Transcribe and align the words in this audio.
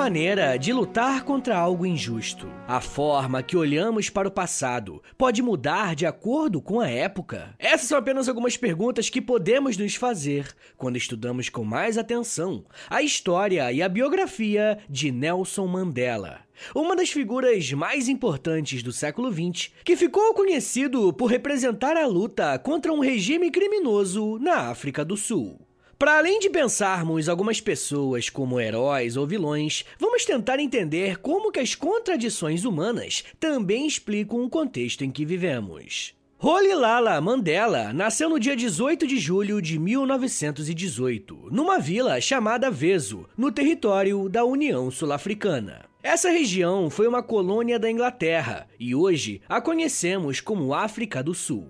maneira 0.00 0.56
de 0.56 0.72
lutar 0.72 1.24
contra 1.24 1.58
algo 1.58 1.84
injusto? 1.84 2.50
A 2.66 2.80
forma 2.80 3.42
que 3.42 3.54
olhamos 3.54 4.08
para 4.08 4.26
o 4.26 4.30
passado 4.30 5.02
pode 5.18 5.42
mudar 5.42 5.94
de 5.94 6.06
acordo 6.06 6.62
com 6.62 6.80
a 6.80 6.88
época? 6.88 7.54
Essas 7.58 7.88
são 7.88 7.98
apenas 7.98 8.26
algumas 8.26 8.56
perguntas 8.56 9.10
que 9.10 9.20
podemos 9.20 9.76
nos 9.76 9.96
fazer 9.96 10.56
quando 10.78 10.96
estudamos 10.96 11.50
com 11.50 11.64
mais 11.64 11.98
atenção 11.98 12.64
a 12.88 13.02
história 13.02 13.70
e 13.70 13.82
a 13.82 13.90
biografia 13.90 14.78
de 14.88 15.12
Nelson 15.12 15.66
Mandela. 15.66 16.38
Uma 16.74 16.96
das 16.96 17.10
figuras 17.10 17.70
mais 17.72 18.08
importantes 18.08 18.82
do 18.82 18.92
século 18.92 19.30
XX, 19.30 19.70
que 19.84 19.96
ficou 19.96 20.32
conhecido 20.32 21.12
por 21.12 21.26
representar 21.26 21.98
a 21.98 22.06
luta 22.06 22.58
contra 22.58 22.90
um 22.90 23.00
regime 23.00 23.50
criminoso 23.50 24.38
na 24.38 24.70
África 24.70 25.04
do 25.04 25.18
Sul. 25.18 25.60
Para 26.00 26.16
além 26.16 26.38
de 26.38 26.48
pensarmos 26.48 27.28
algumas 27.28 27.60
pessoas 27.60 28.30
como 28.30 28.58
heróis 28.58 29.18
ou 29.18 29.26
vilões, 29.26 29.84
vamos 29.98 30.24
tentar 30.24 30.58
entender 30.58 31.18
como 31.18 31.52
que 31.52 31.60
as 31.60 31.74
contradições 31.74 32.64
humanas 32.64 33.22
também 33.38 33.86
explicam 33.86 34.42
o 34.42 34.48
contexto 34.48 35.04
em 35.04 35.10
que 35.10 35.26
vivemos. 35.26 36.14
Rolilala 36.38 37.20
Mandela 37.20 37.92
nasceu 37.92 38.30
no 38.30 38.40
dia 38.40 38.56
18 38.56 39.06
de 39.06 39.18
julho 39.18 39.60
de 39.60 39.78
1918, 39.78 41.48
numa 41.50 41.78
vila 41.78 42.18
chamada 42.18 42.70
Veso, 42.70 43.28
no 43.36 43.52
território 43.52 44.26
da 44.26 44.42
União 44.42 44.90
Sul-Africana. 44.90 45.84
Essa 46.02 46.30
região 46.30 46.88
foi 46.88 47.06
uma 47.06 47.22
colônia 47.22 47.78
da 47.78 47.90
Inglaterra 47.90 48.66
e 48.78 48.94
hoje 48.94 49.42
a 49.46 49.60
conhecemos 49.60 50.40
como 50.40 50.72
África 50.72 51.22
do 51.22 51.34
Sul. 51.34 51.68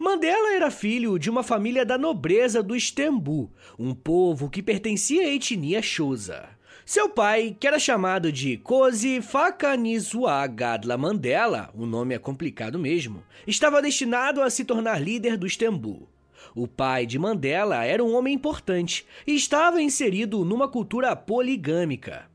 Mandela 0.00 0.54
era 0.54 0.70
filho 0.70 1.18
de 1.18 1.30
uma 1.30 1.42
família 1.42 1.84
da 1.84 1.96
nobreza 1.96 2.62
do 2.62 2.78
Stembu, 2.78 3.50
um 3.78 3.94
povo 3.94 4.50
que 4.50 4.62
pertencia 4.62 5.22
à 5.22 5.34
etnia 5.34 5.82
Xhosa. 5.82 6.48
Seu 6.84 7.08
pai, 7.08 7.56
que 7.58 7.66
era 7.66 7.78
chamado 7.78 8.30
de 8.30 8.56
Kosi 8.58 9.20
Fakanizwa 9.20 10.46
Gadla 10.46 10.96
Mandela, 10.96 11.70
o 11.74 11.84
nome 11.84 12.14
é 12.14 12.18
complicado 12.18 12.78
mesmo, 12.78 13.22
estava 13.46 13.82
destinado 13.82 14.40
a 14.40 14.50
se 14.50 14.64
tornar 14.64 15.02
líder 15.02 15.36
do 15.36 15.48
Stembu. 15.48 16.08
O 16.54 16.66
pai 16.68 17.04
de 17.04 17.18
Mandela 17.18 17.84
era 17.84 18.02
um 18.04 18.14
homem 18.14 18.34
importante 18.34 19.04
e 19.26 19.34
estava 19.34 19.82
inserido 19.82 20.44
numa 20.44 20.68
cultura 20.68 21.14
poligâmica. 21.16 22.26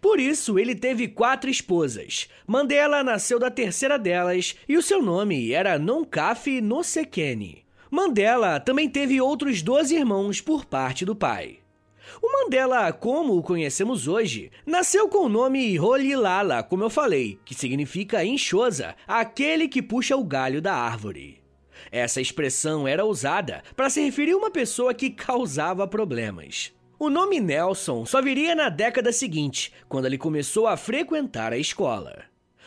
Por 0.00 0.18
isso, 0.18 0.58
ele 0.58 0.74
teve 0.74 1.08
quatro 1.08 1.50
esposas. 1.50 2.28
Mandela 2.46 3.04
nasceu 3.04 3.38
da 3.38 3.50
terceira 3.50 3.98
delas 3.98 4.56
e 4.68 4.76
o 4.76 4.82
seu 4.82 5.02
nome 5.02 5.52
era 5.52 5.78
Nonkafi 5.78 6.60
Nosekeni. 6.60 7.64
Mandela 7.90 8.58
também 8.58 8.88
teve 8.88 9.20
outros 9.20 9.62
12 9.62 9.94
irmãos 9.94 10.40
por 10.40 10.64
parte 10.64 11.04
do 11.04 11.14
pai. 11.14 11.58
O 12.22 12.32
Mandela, 12.32 12.92
como 12.92 13.36
o 13.36 13.42
conhecemos 13.42 14.08
hoje, 14.08 14.50
nasceu 14.64 15.08
com 15.08 15.26
o 15.26 15.28
nome 15.28 15.76
Rolilala, 15.76 16.62
como 16.62 16.84
eu 16.84 16.90
falei, 16.90 17.38
que 17.44 17.54
significa 17.54 18.24
enxosa, 18.24 18.94
aquele 19.06 19.68
que 19.68 19.82
puxa 19.82 20.16
o 20.16 20.24
galho 20.24 20.62
da 20.62 20.74
árvore. 20.74 21.42
Essa 21.90 22.20
expressão 22.20 22.86
era 22.86 23.04
usada 23.04 23.62
para 23.74 23.90
se 23.90 24.00
referir 24.00 24.32
a 24.32 24.36
uma 24.36 24.50
pessoa 24.50 24.94
que 24.94 25.10
causava 25.10 25.86
problemas. 25.86 26.72
O 26.98 27.10
nome 27.10 27.38
Nelson 27.40 28.06
só 28.06 28.22
viria 28.22 28.54
na 28.54 28.70
década 28.70 29.12
seguinte, 29.12 29.70
quando 29.86 30.06
ele 30.06 30.16
começou 30.16 30.66
a 30.66 30.78
frequentar 30.78 31.52
a 31.52 31.58
escola. 31.58 32.24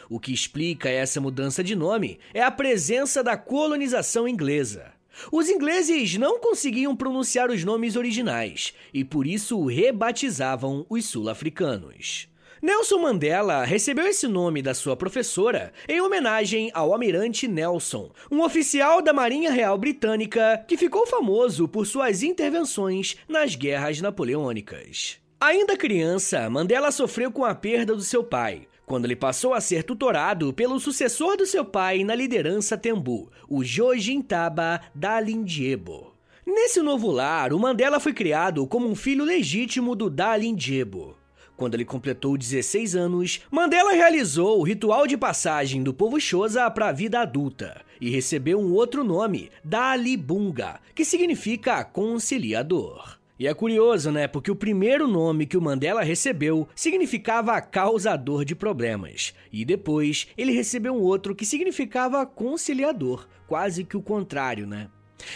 O 0.07 0.19
que 0.19 0.31
explica 0.31 0.87
essa 0.87 1.19
mudança 1.19 1.63
de 1.63 1.75
nome 1.75 2.19
é 2.31 2.43
a 2.43 2.51
presença 2.51 3.23
da 3.23 3.35
colonização 3.35 4.27
inglesa. 4.27 4.93
Os 5.31 5.49
ingleses 5.49 6.15
não 6.15 6.39
conseguiam 6.39 6.95
pronunciar 6.95 7.49
os 7.49 7.63
nomes 7.63 7.95
originais 7.95 8.71
e 8.93 9.03
por 9.03 9.25
isso 9.25 9.65
rebatizavam 9.65 10.85
os 10.87 11.05
sul-africanos. 11.05 12.27
Nelson 12.61 12.97
Mandela 12.97 13.63
recebeu 13.63 14.05
esse 14.05 14.27
nome 14.27 14.61
da 14.61 14.73
sua 14.73 14.93
professora 14.93 15.71
em 15.87 16.01
homenagem 16.01 16.69
ao 16.73 16.91
almirante 16.91 17.47
Nelson, 17.47 18.11
um 18.29 18.41
oficial 18.43 19.01
da 19.01 19.13
Marinha 19.13 19.49
Real 19.49 19.77
Britânica 19.77 20.61
que 20.67 20.75
ficou 20.75 21.07
famoso 21.07 21.69
por 21.69 21.87
suas 21.87 22.21
intervenções 22.21 23.15
nas 23.29 23.55
guerras 23.55 24.01
napoleônicas. 24.01 25.17
Ainda 25.39 25.77
criança, 25.77 26.49
Mandela 26.49 26.91
sofreu 26.91 27.31
com 27.31 27.45
a 27.45 27.55
perda 27.55 27.95
do 27.95 28.01
seu 28.01 28.25
pai, 28.25 28.67
quando 28.85 29.05
ele 29.05 29.15
passou 29.15 29.53
a 29.53 29.61
ser 29.61 29.83
tutorado 29.83 30.51
pelo 30.51 30.81
sucessor 30.81 31.37
do 31.37 31.45
seu 31.45 31.63
pai 31.63 32.03
na 32.03 32.13
liderança 32.13 32.77
Tembu, 32.77 33.31
o 33.47 33.63
Jojintaba 33.63 34.81
Dalindiebo. 34.93 36.13
Nesse 36.45 36.81
novo 36.81 37.09
lar, 37.09 37.53
o 37.53 37.59
Mandela 37.59 38.01
foi 38.01 38.11
criado 38.11 38.67
como 38.67 38.89
um 38.89 38.95
filho 38.95 39.23
legítimo 39.23 39.95
do 39.95 40.09
Dalindiebo. 40.09 41.18
Quando 41.59 41.73
ele 41.73 41.83
completou 41.83 42.37
16 42.37 42.95
anos, 42.95 43.41
Mandela 43.51 43.91
realizou 43.91 44.61
o 44.61 44.63
ritual 44.63 45.05
de 45.05 45.17
passagem 45.17 45.83
do 45.83 45.93
povo 45.93 46.17
Xhosa 46.17 46.71
para 46.71 46.87
a 46.87 46.93
vida 46.93 47.19
adulta 47.19 47.81
e 47.99 48.09
recebeu 48.09 48.57
um 48.57 48.71
outro 48.71 49.03
nome, 49.03 49.51
Dalibunga, 49.61 50.79
que 50.95 51.03
significa 51.03 51.83
conciliador. 51.83 53.19
E 53.37 53.45
é 53.45 53.53
curioso, 53.53 54.09
né? 54.09 54.25
Porque 54.25 54.49
o 54.49 54.55
primeiro 54.55 55.05
nome 55.05 55.45
que 55.45 55.57
o 55.57 55.61
Mandela 55.61 56.01
recebeu 56.01 56.65
significava 56.73 57.59
causador 57.59 58.45
de 58.45 58.55
problemas. 58.55 59.33
E 59.51 59.65
depois 59.65 60.27
ele 60.37 60.53
recebeu 60.53 60.93
um 60.93 61.01
outro 61.01 61.35
que 61.35 61.45
significava 61.45 62.25
conciliador. 62.25 63.27
Quase 63.45 63.83
que 63.83 63.97
o 63.97 64.01
contrário, 64.01 64.65
né? 64.65 64.87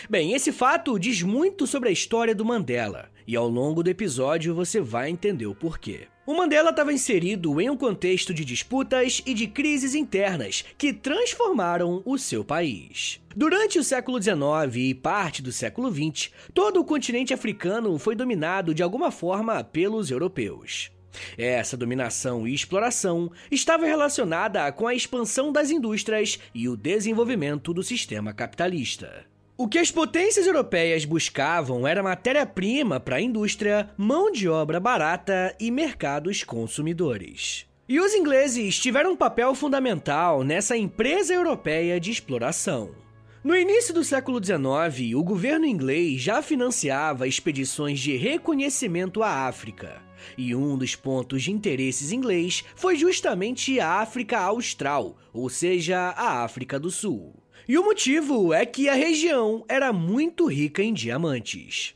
Bem, 0.10 0.32
esse 0.32 0.54
fato 0.54 0.98
diz 0.98 1.22
muito 1.22 1.68
sobre 1.68 1.90
a 1.90 1.92
história 1.92 2.34
do 2.34 2.46
Mandela. 2.46 3.12
E 3.28 3.36
ao 3.36 3.48
longo 3.48 3.84
do 3.84 3.90
episódio 3.90 4.54
você 4.54 4.80
vai 4.80 5.10
entender 5.10 5.46
o 5.46 5.56
porquê. 5.56 6.08
O 6.26 6.34
Mandela 6.34 6.70
estava 6.70 6.94
inserido 6.94 7.60
em 7.60 7.70
um 7.70 7.76
contexto 7.76 8.34
de 8.34 8.46
disputas 8.46 9.22
e 9.26 9.34
de 9.34 9.46
crises 9.46 9.94
internas 9.94 10.64
que 10.78 10.94
transformaram 10.94 12.02
o 12.06 12.18
seu 12.18 12.46
país. 12.46 13.20
Durante 13.36 13.78
o 13.78 13.84
século 13.84 14.22
XIX 14.22 14.76
e 14.76 14.94
parte 14.94 15.42
do 15.42 15.52
século 15.52 15.92
XX, 15.92 16.32
todo 16.54 16.80
o 16.80 16.86
continente 16.86 17.34
africano 17.34 17.98
foi 17.98 18.16
dominado 18.16 18.74
de 18.74 18.82
alguma 18.82 19.12
forma 19.12 19.64
pelos 19.66 20.12
europeus. 20.12 20.92
Essa 21.38 21.76
dominação 21.76 22.48
e 22.48 22.54
exploração 22.54 23.32
estava 23.52 23.86
relacionada 23.86 24.72
com 24.72 24.88
a 24.88 24.96
expansão 24.96 25.52
das 25.52 25.70
indústrias 25.70 26.40
e 26.54 26.70
o 26.70 26.78
desenvolvimento 26.78 27.74
do 27.74 27.84
sistema 27.84 28.34
capitalista. 28.34 29.26
O 29.56 29.68
que 29.68 29.78
as 29.78 29.92
potências 29.92 30.48
europeias 30.48 31.06
buscavam 31.06 31.88
era 31.88 32.02
matéria-prima 32.02 33.00
para 33.00 33.18
a 33.18 33.22
indústria, 33.22 33.88
mão 33.96 34.32
de 34.32 34.50
obra 34.50 34.80
barata 34.80 35.56
e 35.60 35.70
mercados 35.70 36.44
consumidores. 36.44 37.68
E 37.88 38.00
os 38.00 38.16
ingleses 38.16 38.80
tiveram 38.80 39.12
um 39.12 39.16
papel 39.16 39.54
fundamental 39.54 40.44
nessa 40.44 40.76
empresa 40.76 41.36
europeia 41.36 42.00
de 42.00 42.10
exploração. 42.10 42.96
No 43.44 43.56
início 43.56 43.94
do 43.94 44.04
século 44.04 44.44
XIX, 44.44 45.14
o 45.16 45.24
governo 45.24 45.68
inglês 45.68 46.20
já 46.20 46.42
financiava 46.42 47.28
expedições 47.28 48.00
de 48.00 48.16
reconhecimento 48.16 49.22
à 49.22 49.46
África. 49.48 50.02
E 50.36 50.56
um 50.56 50.76
dos 50.76 50.96
pontos 50.96 51.44
de 51.44 51.52
interesses 51.52 52.12
inglês 52.12 52.64
foi 52.76 52.96
justamente 52.96 53.80
a 53.80 54.00
África 54.00 54.40
Austral, 54.40 55.16
ou 55.32 55.48
seja, 55.48 56.00
a 56.00 56.44
África 56.44 56.80
do 56.80 56.90
Sul. 56.90 57.43
E 57.68 57.78
o 57.78 57.84
motivo 57.84 58.54
é 58.54 58.66
que 58.66 58.90
a 58.90 58.94
região 58.94 59.64
era 59.70 59.94
muito 59.94 60.46
rica 60.46 60.84
em 60.84 60.94
diamantes. 60.94 61.96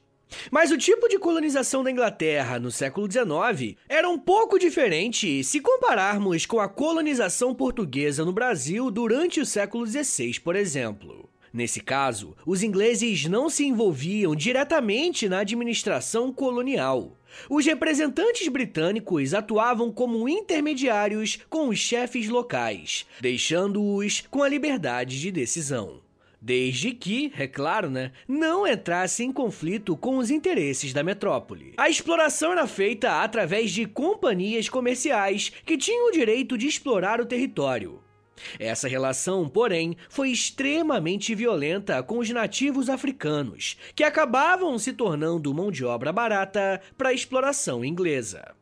Mas 0.51 0.71
o 0.71 0.77
tipo 0.77 1.07
de 1.07 1.17
colonização 1.17 1.83
da 1.83 1.91
Inglaterra 1.91 2.59
no 2.59 2.71
século 2.71 3.09
XIX 3.09 3.77
era 3.87 4.09
um 4.09 4.19
pouco 4.19 4.59
diferente 4.59 5.43
se 5.43 5.59
compararmos 5.59 6.45
com 6.45 6.59
a 6.59 6.67
colonização 6.67 7.53
portuguesa 7.53 8.23
no 8.23 8.33
Brasil 8.33 8.91
durante 8.91 9.39
o 9.39 9.45
século 9.45 9.85
XVI, 9.85 10.39
por 10.39 10.55
exemplo. 10.55 11.26
Nesse 11.53 11.79
caso, 11.79 12.35
os 12.45 12.63
ingleses 12.63 13.25
não 13.25 13.49
se 13.49 13.65
envolviam 13.65 14.35
diretamente 14.35 15.29
na 15.29 15.39
administração 15.39 16.31
colonial. 16.31 17.17
Os 17.49 17.65
representantes 17.65 18.47
britânicos 18.47 19.33
atuavam 19.33 19.91
como 19.91 20.27
intermediários 20.27 21.39
com 21.49 21.69
os 21.69 21.77
chefes 21.77 22.27
locais, 22.27 23.05
deixando-os 23.19 24.21
com 24.29 24.43
a 24.43 24.49
liberdade 24.49 25.19
de 25.19 25.31
decisão. 25.31 26.01
Desde 26.39 26.91
que, 26.91 27.31
é 27.37 27.47
claro, 27.47 27.89
né, 27.89 28.11
não 28.27 28.65
entrasse 28.67 29.23
em 29.23 29.31
conflito 29.31 29.97
com 29.97 30.17
os 30.17 30.29
interesses 30.29 30.93
da 30.93 31.03
metrópole. 31.03 31.73
A 31.77 31.89
exploração 31.89 32.51
era 32.51 32.67
feita 32.67 33.23
através 33.23 33.71
de 33.71 33.85
companhias 33.85 34.69
comerciais 34.69 35.51
que 35.65 35.77
tinham 35.77 36.09
o 36.09 36.11
direito 36.11 36.57
de 36.57 36.67
explorar 36.67 37.19
o 37.19 37.25
território. 37.25 37.99
Essa 38.59 38.87
relação, 38.87 39.47
porém, 39.47 39.95
foi 40.09 40.29
extremamente 40.29 41.33
violenta 41.33 42.01
com 42.03 42.19
os 42.19 42.29
nativos 42.29 42.89
africanos, 42.89 43.77
que 43.95 44.03
acabavam 44.03 44.77
se 44.77 44.93
tornando 44.93 45.53
mão 45.53 45.71
de 45.71 45.83
obra 45.85 46.11
barata 46.11 46.81
para 46.97 47.09
a 47.09 47.13
exploração 47.13 47.83
inglesa. 47.83 48.55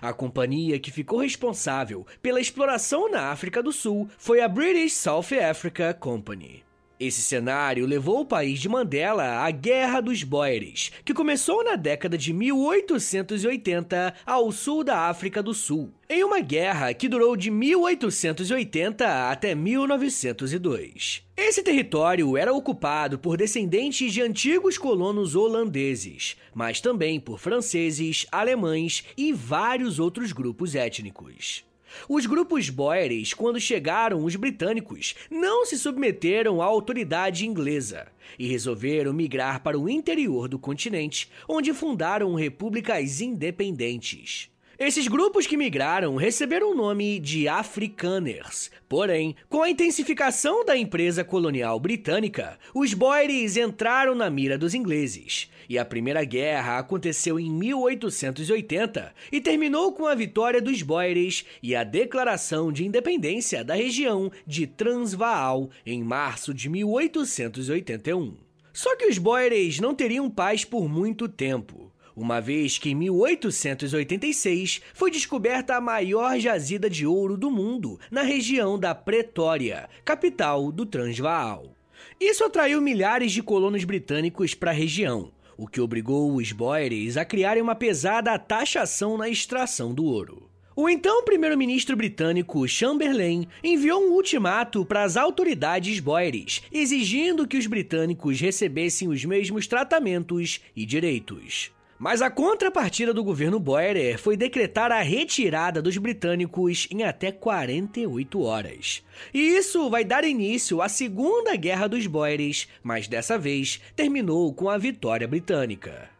A 0.00 0.12
companhia 0.12 0.78
que 0.78 0.90
ficou 0.90 1.20
responsável 1.20 2.06
pela 2.20 2.40
exploração 2.40 3.10
na 3.10 3.30
África 3.30 3.62
do 3.62 3.72
Sul 3.72 4.08
foi 4.16 4.40
a 4.40 4.48
British 4.48 4.94
South 4.94 5.34
Africa 5.40 5.92
Company. 5.94 6.64
Esse 7.02 7.20
cenário 7.20 7.84
levou 7.84 8.20
o 8.20 8.24
país 8.24 8.60
de 8.60 8.68
Mandela 8.68 9.44
à 9.44 9.50
Guerra 9.50 10.00
dos 10.00 10.22
Boeres, 10.22 10.92
que 11.04 11.12
começou 11.12 11.64
na 11.64 11.74
década 11.74 12.16
de 12.16 12.32
1880 12.32 14.14
ao 14.24 14.52
sul 14.52 14.84
da 14.84 15.08
África 15.08 15.42
do 15.42 15.52
Sul, 15.52 15.92
em 16.08 16.22
uma 16.22 16.38
guerra 16.38 16.94
que 16.94 17.08
durou 17.08 17.36
de 17.36 17.50
1880 17.50 19.28
até 19.32 19.52
1902. 19.52 21.24
Esse 21.36 21.64
território 21.64 22.36
era 22.36 22.54
ocupado 22.54 23.18
por 23.18 23.36
descendentes 23.36 24.12
de 24.12 24.22
antigos 24.22 24.78
colonos 24.78 25.34
holandeses, 25.34 26.36
mas 26.54 26.80
também 26.80 27.18
por 27.18 27.40
franceses, 27.40 28.28
alemães 28.30 29.02
e 29.16 29.32
vários 29.32 29.98
outros 29.98 30.30
grupos 30.30 30.76
étnicos. 30.76 31.64
Os 32.08 32.26
grupos 32.26 32.68
Boeres, 32.70 33.34
quando 33.34 33.60
chegaram 33.60 34.24
os 34.24 34.36
britânicos, 34.36 35.14
não 35.30 35.64
se 35.64 35.78
submeteram 35.78 36.60
à 36.60 36.64
autoridade 36.64 37.46
inglesa 37.46 38.06
e 38.38 38.46
resolveram 38.46 39.12
migrar 39.12 39.62
para 39.62 39.78
o 39.78 39.88
interior 39.88 40.48
do 40.48 40.58
continente, 40.58 41.30
onde 41.48 41.72
fundaram 41.72 42.34
repúblicas 42.34 43.20
independentes. 43.20 44.52
Esses 44.78 45.06
grupos 45.06 45.46
que 45.46 45.56
migraram 45.56 46.16
receberam 46.16 46.72
o 46.72 46.74
nome 46.74 47.20
de 47.20 47.46
Afrikaners. 47.46 48.68
Porém, 48.88 49.36
com 49.48 49.62
a 49.62 49.70
intensificação 49.70 50.64
da 50.64 50.76
empresa 50.76 51.22
colonial 51.22 51.78
britânica, 51.78 52.58
os 52.74 52.92
Boeres 52.92 53.56
entraram 53.56 54.14
na 54.14 54.28
mira 54.28 54.58
dos 54.58 54.74
ingleses. 54.74 55.48
E 55.72 55.78
a 55.78 55.86
Primeira 55.86 56.22
Guerra 56.22 56.76
aconteceu 56.76 57.40
em 57.40 57.50
1880 57.50 59.10
e 59.32 59.40
terminou 59.40 59.94
com 59.94 60.06
a 60.06 60.14
vitória 60.14 60.60
dos 60.60 60.82
Boeres 60.82 61.46
e 61.62 61.74
a 61.74 61.82
declaração 61.82 62.70
de 62.70 62.84
independência 62.84 63.64
da 63.64 63.74
região 63.74 64.30
de 64.46 64.66
Transvaal 64.66 65.70
em 65.86 66.04
março 66.04 66.52
de 66.52 66.68
1881. 66.68 68.36
Só 68.70 68.94
que 68.96 69.06
os 69.06 69.16
Boeres 69.16 69.80
não 69.80 69.94
teriam 69.94 70.28
paz 70.28 70.62
por 70.62 70.86
muito 70.90 71.26
tempo 71.26 71.90
uma 72.14 72.38
vez 72.38 72.76
que 72.76 72.90
em 72.90 72.94
1886 72.94 74.82
foi 74.92 75.10
descoberta 75.10 75.74
a 75.74 75.80
maior 75.80 76.38
jazida 76.38 76.90
de 76.90 77.06
ouro 77.06 77.38
do 77.38 77.50
mundo 77.50 77.98
na 78.10 78.20
região 78.20 78.78
da 78.78 78.94
Pretória, 78.94 79.88
capital 80.04 80.70
do 80.70 80.84
Transvaal. 80.84 81.74
Isso 82.20 82.44
atraiu 82.44 82.82
milhares 82.82 83.32
de 83.32 83.42
colonos 83.42 83.84
britânicos 83.84 84.52
para 84.52 84.70
a 84.70 84.74
região, 84.74 85.32
o 85.56 85.66
que 85.66 85.80
obrigou 85.80 86.34
os 86.34 86.52
Boeres 86.52 87.16
a 87.16 87.24
criarem 87.24 87.62
uma 87.62 87.74
pesada 87.74 88.38
taxação 88.38 89.16
na 89.16 89.28
extração 89.28 89.94
do 89.94 90.04
ouro. 90.04 90.50
O 90.74 90.88
então 90.88 91.22
primeiro-ministro 91.22 91.94
britânico 91.94 92.66
Chamberlain 92.66 93.46
enviou 93.62 94.02
um 94.02 94.12
ultimato 94.12 94.86
para 94.86 95.02
as 95.02 95.18
autoridades 95.18 96.00
boeres, 96.00 96.62
exigindo 96.72 97.46
que 97.46 97.58
os 97.58 97.66
britânicos 97.66 98.40
recebessem 98.40 99.08
os 99.08 99.22
mesmos 99.22 99.66
tratamentos 99.66 100.60
e 100.74 100.86
direitos. 100.86 101.70
Mas 102.02 102.20
a 102.20 102.28
contrapartida 102.28 103.14
do 103.14 103.22
governo 103.22 103.60
Boer 103.60 104.18
foi 104.18 104.36
decretar 104.36 104.90
a 104.90 105.02
retirada 105.02 105.80
dos 105.80 105.96
britânicos 105.96 106.88
em 106.90 107.04
até 107.04 107.30
48 107.30 108.42
horas. 108.42 109.04
E 109.32 109.38
isso 109.38 109.88
vai 109.88 110.04
dar 110.04 110.24
início 110.24 110.82
à 110.82 110.88
Segunda 110.88 111.54
Guerra 111.54 111.86
dos 111.86 112.08
Boeres, 112.08 112.66
mas 112.82 113.06
dessa 113.06 113.38
vez 113.38 113.80
terminou 113.94 114.52
com 114.52 114.68
a 114.68 114.76
vitória 114.76 115.28
britânica. 115.28 116.10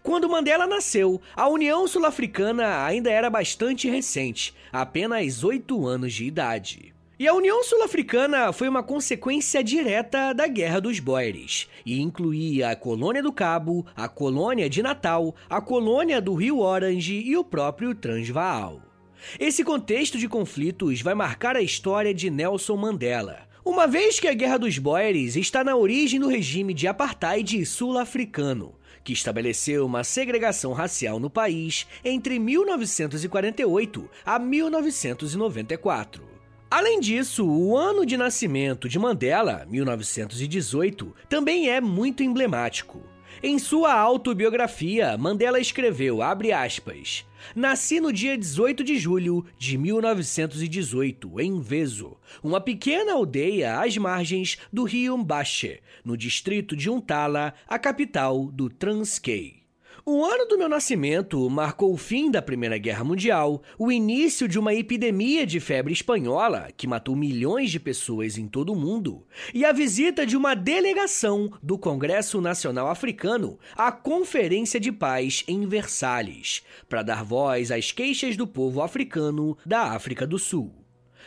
Quando 0.00 0.28
Mandela 0.28 0.64
nasceu, 0.64 1.20
a 1.34 1.48
União 1.48 1.88
Sul-Africana 1.88 2.84
ainda 2.84 3.10
era 3.10 3.28
bastante 3.28 3.90
recente, 3.90 4.54
apenas 4.72 5.42
oito 5.42 5.88
anos 5.88 6.12
de 6.12 6.24
idade. 6.24 6.94
E 7.18 7.26
a 7.26 7.32
União 7.32 7.64
Sul-Africana 7.64 8.52
foi 8.52 8.68
uma 8.68 8.82
consequência 8.82 9.64
direta 9.64 10.34
da 10.34 10.46
Guerra 10.46 10.82
dos 10.82 11.00
Boeres, 11.00 11.66
e 11.86 11.98
incluía 11.98 12.68
a 12.68 12.76
Colônia 12.76 13.22
do 13.22 13.32
Cabo, 13.32 13.86
a 13.96 14.06
Colônia 14.06 14.68
de 14.68 14.82
Natal, 14.82 15.34
a 15.48 15.58
Colônia 15.58 16.20
do 16.20 16.34
Rio 16.34 16.58
Orange 16.58 17.14
e 17.14 17.34
o 17.34 17.42
próprio 17.42 17.94
Transvaal. 17.94 18.82
Esse 19.40 19.64
contexto 19.64 20.18
de 20.18 20.28
conflitos 20.28 21.00
vai 21.00 21.14
marcar 21.14 21.56
a 21.56 21.62
história 21.62 22.12
de 22.12 22.28
Nelson 22.28 22.76
Mandela, 22.76 23.48
uma 23.64 23.86
vez 23.86 24.20
que 24.20 24.28
a 24.28 24.34
Guerra 24.34 24.58
dos 24.58 24.76
Boeres 24.76 25.36
está 25.36 25.64
na 25.64 25.74
origem 25.74 26.20
do 26.20 26.28
regime 26.28 26.74
de 26.74 26.86
apartheid 26.86 27.64
sul-africano, 27.64 28.74
que 29.02 29.14
estabeleceu 29.14 29.86
uma 29.86 30.04
segregação 30.04 30.74
racial 30.74 31.18
no 31.18 31.30
país 31.30 31.86
entre 32.04 32.38
1948 32.38 34.06
a 34.22 34.38
1994. 34.38 36.35
Além 36.68 36.98
disso, 36.98 37.46
o 37.46 37.76
ano 37.76 38.04
de 38.04 38.16
nascimento 38.16 38.88
de 38.88 38.98
Mandela, 38.98 39.64
1918, 39.70 41.14
também 41.28 41.70
é 41.70 41.80
muito 41.80 42.24
emblemático. 42.24 43.00
Em 43.40 43.56
sua 43.56 43.92
autobiografia, 43.92 45.16
Mandela 45.16 45.60
escreveu, 45.60 46.18
aspas, 46.22 47.24
Nasci 47.54 48.00
no 48.00 48.12
dia 48.12 48.36
18 48.36 48.82
de 48.82 48.98
julho 48.98 49.44
de 49.56 49.78
1918, 49.78 51.40
em 51.40 51.60
Vezo, 51.60 52.16
uma 52.42 52.60
pequena 52.60 53.12
aldeia 53.12 53.78
às 53.80 53.96
margens 53.96 54.58
do 54.72 54.82
rio 54.82 55.16
Mbaxe, 55.16 55.80
no 56.04 56.16
distrito 56.16 56.74
de 56.74 56.90
Untala, 56.90 57.54
a 57.68 57.78
capital 57.78 58.46
do 58.46 58.68
Transkei. 58.68 59.65
O 60.08 60.24
ano 60.24 60.46
do 60.46 60.56
meu 60.56 60.68
nascimento 60.68 61.50
marcou 61.50 61.92
o 61.92 61.96
fim 61.96 62.30
da 62.30 62.40
Primeira 62.40 62.78
Guerra 62.78 63.02
Mundial, 63.02 63.60
o 63.76 63.90
início 63.90 64.46
de 64.46 64.56
uma 64.56 64.72
epidemia 64.72 65.44
de 65.44 65.58
febre 65.58 65.92
espanhola 65.92 66.68
que 66.76 66.86
matou 66.86 67.16
milhões 67.16 67.72
de 67.72 67.80
pessoas 67.80 68.38
em 68.38 68.46
todo 68.46 68.72
o 68.72 68.76
mundo, 68.76 69.26
e 69.52 69.64
a 69.64 69.72
visita 69.72 70.24
de 70.24 70.36
uma 70.36 70.54
delegação 70.54 71.50
do 71.60 71.76
Congresso 71.76 72.40
Nacional 72.40 72.86
Africano 72.86 73.58
à 73.74 73.90
Conferência 73.90 74.78
de 74.78 74.92
Paz 74.92 75.42
em 75.48 75.66
Versalhes, 75.66 76.62
para 76.88 77.02
dar 77.02 77.24
voz 77.24 77.72
às 77.72 77.90
queixas 77.90 78.36
do 78.36 78.46
povo 78.46 78.82
africano 78.82 79.58
da 79.66 79.90
África 79.90 80.24
do 80.24 80.38
Sul. 80.38 80.72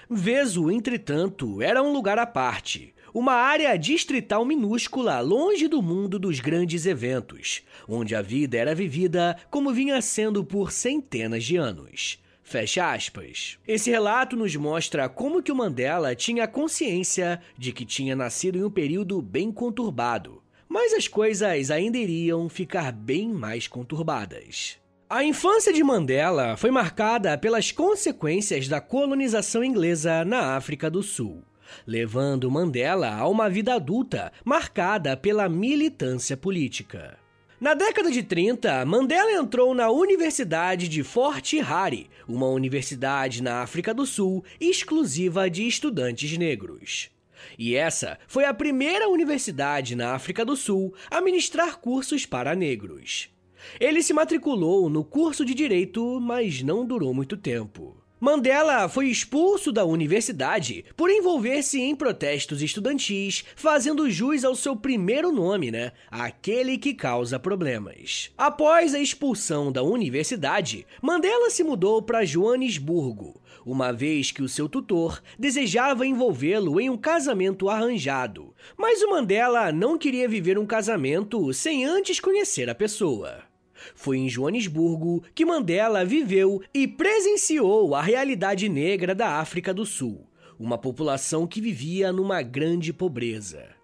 Veso, 0.10 0.72
entretanto, 0.72 1.62
era 1.62 1.84
um 1.84 1.92
lugar 1.92 2.18
à 2.18 2.26
parte, 2.26 2.96
uma 3.14 3.34
área 3.34 3.78
distrital 3.78 4.46
minúscula 4.46 5.20
longe 5.20 5.68
do 5.68 5.82
mundo 5.82 6.20
dos 6.20 6.40
grandes 6.40 6.86
eventos, 6.86 7.64
onde 7.88 8.16
a 8.16 8.22
vida 8.22 8.58
era 8.58 8.76
vivida 8.76 9.36
como 9.50 9.74
vinha 9.74 10.02
sendo 10.02 10.44
por 10.44 10.72
centenas 10.72 11.44
de 11.44 11.58
anos. 11.58 12.20
Fecha 12.44 12.94
aspas. 12.94 13.60
Esse 13.68 13.92
relato 13.92 14.36
nos 14.36 14.56
mostra 14.56 15.08
como 15.08 15.42
que 15.42 15.52
o 15.52 15.56
Mandela 15.56 16.16
tinha 16.16 16.48
consciência 16.48 17.40
de 17.56 17.72
que 17.72 17.86
tinha 17.86 18.16
nascido 18.16 18.58
em 18.58 18.64
um 18.64 18.72
período 18.72 19.22
bem 19.22 19.52
conturbado, 19.52 20.42
mas 20.68 20.94
as 20.94 21.08
coisas 21.08 21.70
ainda 21.70 21.98
iriam 21.98 22.50
ficar 22.50 22.92
bem 22.92 23.30
mais 23.30 23.68
conturbadas. 23.68 24.78
A 25.08 25.24
infância 25.24 25.74
de 25.74 25.84
Mandela 25.84 26.58
foi 26.58 26.72
marcada 26.72 27.38
pelas 27.38 27.72
consequências 27.72 28.68
da 28.68 28.82
colonização 28.82 29.64
inglesa 29.64 30.26
na 30.26 30.56
África 30.56 30.90
do 30.90 31.04
Sul 31.04 31.44
levando 31.86 32.50
Mandela 32.50 33.16
a 33.16 33.28
uma 33.28 33.50
vida 33.50 33.74
adulta 33.74 34.32
marcada 34.44 35.16
pela 35.16 35.50
militância 35.50 36.36
política. 36.36 37.18
Na 37.60 37.74
década 37.74 38.10
de 38.10 38.24
30, 38.24 38.86
Mandela 38.86 39.34
entrou 39.34 39.74
na 39.74 39.90
Universidade 39.90 40.88
de 40.88 41.04
Fort 41.04 41.54
Hare, 41.56 42.10
uma 42.26 42.48
universidade 42.48 43.44
na 43.44 43.62
África 43.62 43.94
do 43.94 44.06
Sul 44.06 44.46
exclusiva 44.62 45.50
de 45.50 45.68
estudantes 45.68 46.38
negros. 46.38 47.10
E 47.58 47.76
essa 47.76 48.18
foi 48.28 48.46
a 48.46 48.54
primeira 48.54 49.10
universidade 49.10 49.94
na 49.94 50.14
África 50.14 50.46
do 50.46 50.56
Sul 50.56 50.94
a 51.12 51.20
ministrar 51.20 51.80
cursos 51.80 52.26
para 52.26 52.56
negros. 52.56 53.30
Ele 53.78 54.02
se 54.02 54.14
matriculou 54.14 54.90
no 54.90 55.04
curso 55.04 55.44
de 55.44 55.54
direito, 55.54 56.20
mas 56.22 56.64
não 56.64 56.86
durou 56.86 57.14
muito 57.14 57.36
tempo. 57.36 57.99
Mandela 58.20 58.90
foi 58.90 59.08
expulso 59.08 59.72
da 59.72 59.86
universidade 59.86 60.84
por 60.98 61.10
envolver-se 61.10 61.80
em 61.80 61.96
protestos 61.96 62.62
estudantis, 62.62 63.46
fazendo 63.56 64.10
jus 64.10 64.44
ao 64.44 64.56
seu 64.56 64.76
primeiro 64.76 65.32
nome, 65.32 65.72
né? 65.72 65.94
Aquele 66.12 66.78
que 66.78 66.94
causa 66.94 67.40
problemas. 67.40 68.30
Após 68.38 68.94
a 68.94 69.00
expulsão 69.00 69.72
da 69.72 69.84
universidade, 69.84 70.86
Mandela 71.02 71.50
se 71.50 71.64
mudou 71.64 72.02
para 72.02 72.26
Joanesburgo, 72.26 73.42
uma 73.66 73.94
vez 73.94 74.32
que 74.32 74.42
o 74.42 74.50
seu 74.50 74.68
tutor 74.68 75.24
desejava 75.38 76.06
envolvê-lo 76.06 76.82
em 76.82 76.90
um 76.90 76.98
casamento 76.98 77.70
arranjado. 77.70 78.54
Mas 78.78 79.02
o 79.02 79.12
Mandela 79.12 79.72
não 79.72 79.98
queria 79.98 80.28
viver 80.28 80.60
um 80.60 80.66
casamento 80.66 81.54
sem 81.54 81.86
antes 81.86 82.20
conhecer 82.20 82.70
a 82.70 82.76
pessoa. 82.76 83.49
Foi 83.96 84.18
em 84.18 84.30
Joanesburgo 84.30 85.24
que 85.34 85.46
Mandela 85.46 86.06
viveu 86.06 86.62
e 86.74 86.88
presenciou 86.88 87.96
a 87.96 88.02
realidade 88.02 88.68
negra 88.70 89.14
da 89.14 89.40
África 89.40 89.74
do 89.74 89.86
Sul, 89.86 90.28
uma 90.60 90.78
população 90.78 91.48
que 91.48 91.62
vivia 91.62 92.12
numa 92.12 92.42
grande 92.42 92.92
pobreza. 92.94 93.80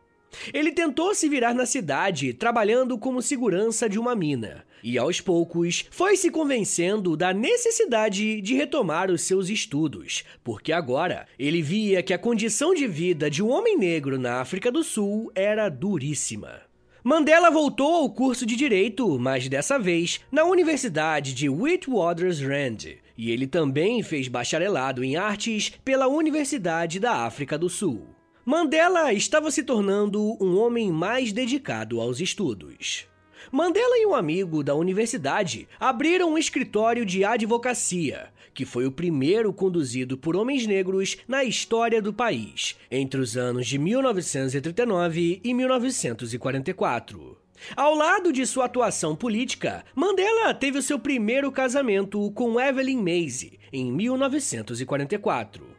Ele 0.54 0.72
tentou 0.72 1.16
se 1.16 1.30
virar 1.30 1.54
na 1.54 1.66
cidade, 1.66 2.34
trabalhando 2.34 2.98
como 2.98 3.22
segurança 3.22 3.88
de 3.88 3.98
uma 3.98 4.16
mina, 4.16 4.66
e 4.84 4.98
aos 4.98 5.22
poucos 5.22 5.86
foi 5.90 6.16
se 6.16 6.30
convencendo 6.30 7.18
da 7.18 7.34
necessidade 7.34 8.42
de 8.42 8.54
retomar 8.54 9.10
os 9.10 9.22
seus 9.22 9.50
estudos, 9.50 10.24
porque 10.44 10.72
agora 10.72 11.26
ele 11.40 11.62
via 11.62 12.04
que 12.04 12.14
a 12.14 12.20
condição 12.20 12.74
de 12.74 12.86
vida 12.86 13.30
de 13.30 13.42
um 13.42 13.50
homem 13.50 13.78
negro 13.78 14.20
na 14.20 14.42
África 14.42 14.72
do 14.72 14.84
Sul 14.84 15.32
era 15.34 15.70
duríssima. 15.70 16.65
Mandela 17.08 17.52
voltou 17.52 17.94
ao 17.94 18.10
curso 18.10 18.48
de 18.48 18.56
direito, 18.56 19.20
mas 19.20 19.48
dessa 19.48 19.78
vez 19.78 20.22
na 20.32 20.44
Universidade 20.44 21.36
de 21.36 21.48
Witwatersrand, 21.48 22.98
e 23.16 23.30
ele 23.30 23.46
também 23.46 24.02
fez 24.02 24.28
bacharelado 24.28 25.04
em 25.04 25.16
artes 25.16 25.72
pela 25.86 26.08
Universidade 26.08 27.00
da 27.00 27.18
África 27.18 27.60
do 27.60 27.70
Sul. 27.70 28.08
Mandela 28.44 29.14
estava 29.14 29.52
se 29.52 29.62
tornando 29.62 30.36
um 30.44 30.58
homem 30.58 30.92
mais 30.92 31.32
dedicado 31.32 32.02
aos 32.02 32.20
estudos. 32.20 33.06
Mandela 33.52 34.00
e 34.00 34.08
um 34.08 34.16
amigo 34.16 34.64
da 34.64 34.74
universidade 34.74 35.68
abriram 35.80 36.32
um 36.34 36.38
escritório 36.40 37.06
de 37.06 37.24
advocacia, 37.24 38.30
que 38.56 38.66
foi 38.66 38.88
o 38.88 38.92
primeiro 38.92 39.54
conduzido 39.54 40.18
por 40.18 40.36
homens 40.36 40.66
negros 40.66 41.18
na 41.28 41.44
história 41.44 42.02
do 42.02 42.14
país, 42.14 42.76
entre 42.90 43.20
os 43.20 43.38
anos 43.38 43.68
de 43.68 43.78
1939 43.78 45.42
e 45.44 45.54
1944. 45.54 47.38
Ao 47.76 47.94
lado 47.94 48.32
de 48.32 48.46
sua 48.46 48.66
atuação 48.66 49.16
política, 49.16 49.84
Mandela 49.94 50.54
teve 50.54 50.80
o 50.80 50.82
seu 50.82 50.98
primeiro 50.98 51.52
casamento 51.52 52.32
com 52.32 52.60
Evelyn 52.60 52.98
Macy 52.98 53.60
em 53.72 53.92
1944. 53.92 55.76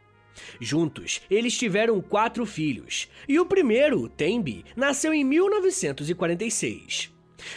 Juntos, 0.59 1.21
eles 1.29 1.57
tiveram 1.57 1.99
quatro 1.99 2.45
filhos, 2.45 3.09
e 3.27 3.39
o 3.39 3.45
primeiro, 3.45 4.07
Tembi, 4.07 4.63
nasceu 4.75 5.13
em 5.13 5.23
1946. 5.23 7.11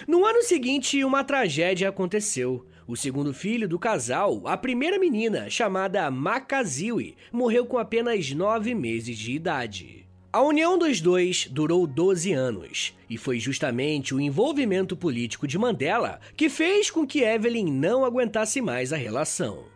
No 0.06 0.24
ano 0.24 0.42
seguinte, 0.42 1.04
uma 1.04 1.24
tragédia 1.24 1.88
aconteceu. 1.88 2.64
O 2.90 2.96
segundo 2.96 3.32
filho 3.32 3.68
do 3.68 3.78
casal, 3.78 4.42
a 4.48 4.56
primeira 4.56 4.98
menina, 4.98 5.48
chamada 5.48 6.10
Makaziwe, 6.10 7.14
morreu 7.30 7.64
com 7.64 7.78
apenas 7.78 8.32
nove 8.32 8.74
meses 8.74 9.16
de 9.16 9.30
idade. 9.30 10.08
A 10.32 10.42
união 10.42 10.76
dos 10.76 11.00
dois 11.00 11.46
durou 11.48 11.86
12 11.86 12.32
anos, 12.32 12.92
e 13.08 13.16
foi 13.16 13.38
justamente 13.38 14.12
o 14.12 14.20
envolvimento 14.20 14.96
político 14.96 15.46
de 15.46 15.56
Mandela 15.56 16.18
que 16.36 16.48
fez 16.48 16.90
com 16.90 17.06
que 17.06 17.22
Evelyn 17.22 17.70
não 17.72 18.04
aguentasse 18.04 18.60
mais 18.60 18.92
a 18.92 18.96
relação. 18.96 19.66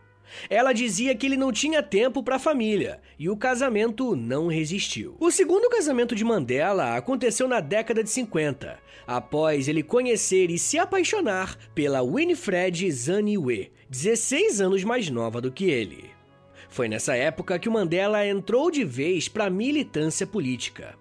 Ela 0.48 0.72
dizia 0.72 1.14
que 1.14 1.26
ele 1.26 1.36
não 1.36 1.52
tinha 1.52 1.82
tempo 1.82 2.22
para 2.22 2.36
a 2.36 2.40
família 2.40 3.00
e 3.18 3.28
o 3.28 3.36
casamento 3.36 4.14
não 4.16 4.46
resistiu. 4.46 5.16
O 5.18 5.30
segundo 5.30 5.68
casamento 5.68 6.14
de 6.14 6.24
Mandela 6.24 6.96
aconteceu 6.96 7.48
na 7.48 7.60
década 7.60 8.02
de 8.02 8.10
50, 8.10 8.78
após 9.06 9.68
ele 9.68 9.82
conhecer 9.82 10.50
e 10.50 10.58
se 10.58 10.78
apaixonar 10.78 11.56
pela 11.74 12.02
Winifred 12.02 12.90
Zaniwe, 12.90 13.72
16 13.88 14.60
anos 14.60 14.84
mais 14.84 15.08
nova 15.10 15.40
do 15.40 15.52
que 15.52 15.64
ele. 15.64 16.10
Foi 16.68 16.88
nessa 16.88 17.14
época 17.14 17.58
que 17.58 17.68
o 17.68 17.72
Mandela 17.72 18.26
entrou 18.26 18.70
de 18.70 18.84
vez 18.84 19.28
para 19.28 19.44
a 19.44 19.50
militância 19.50 20.26
política. 20.26 20.98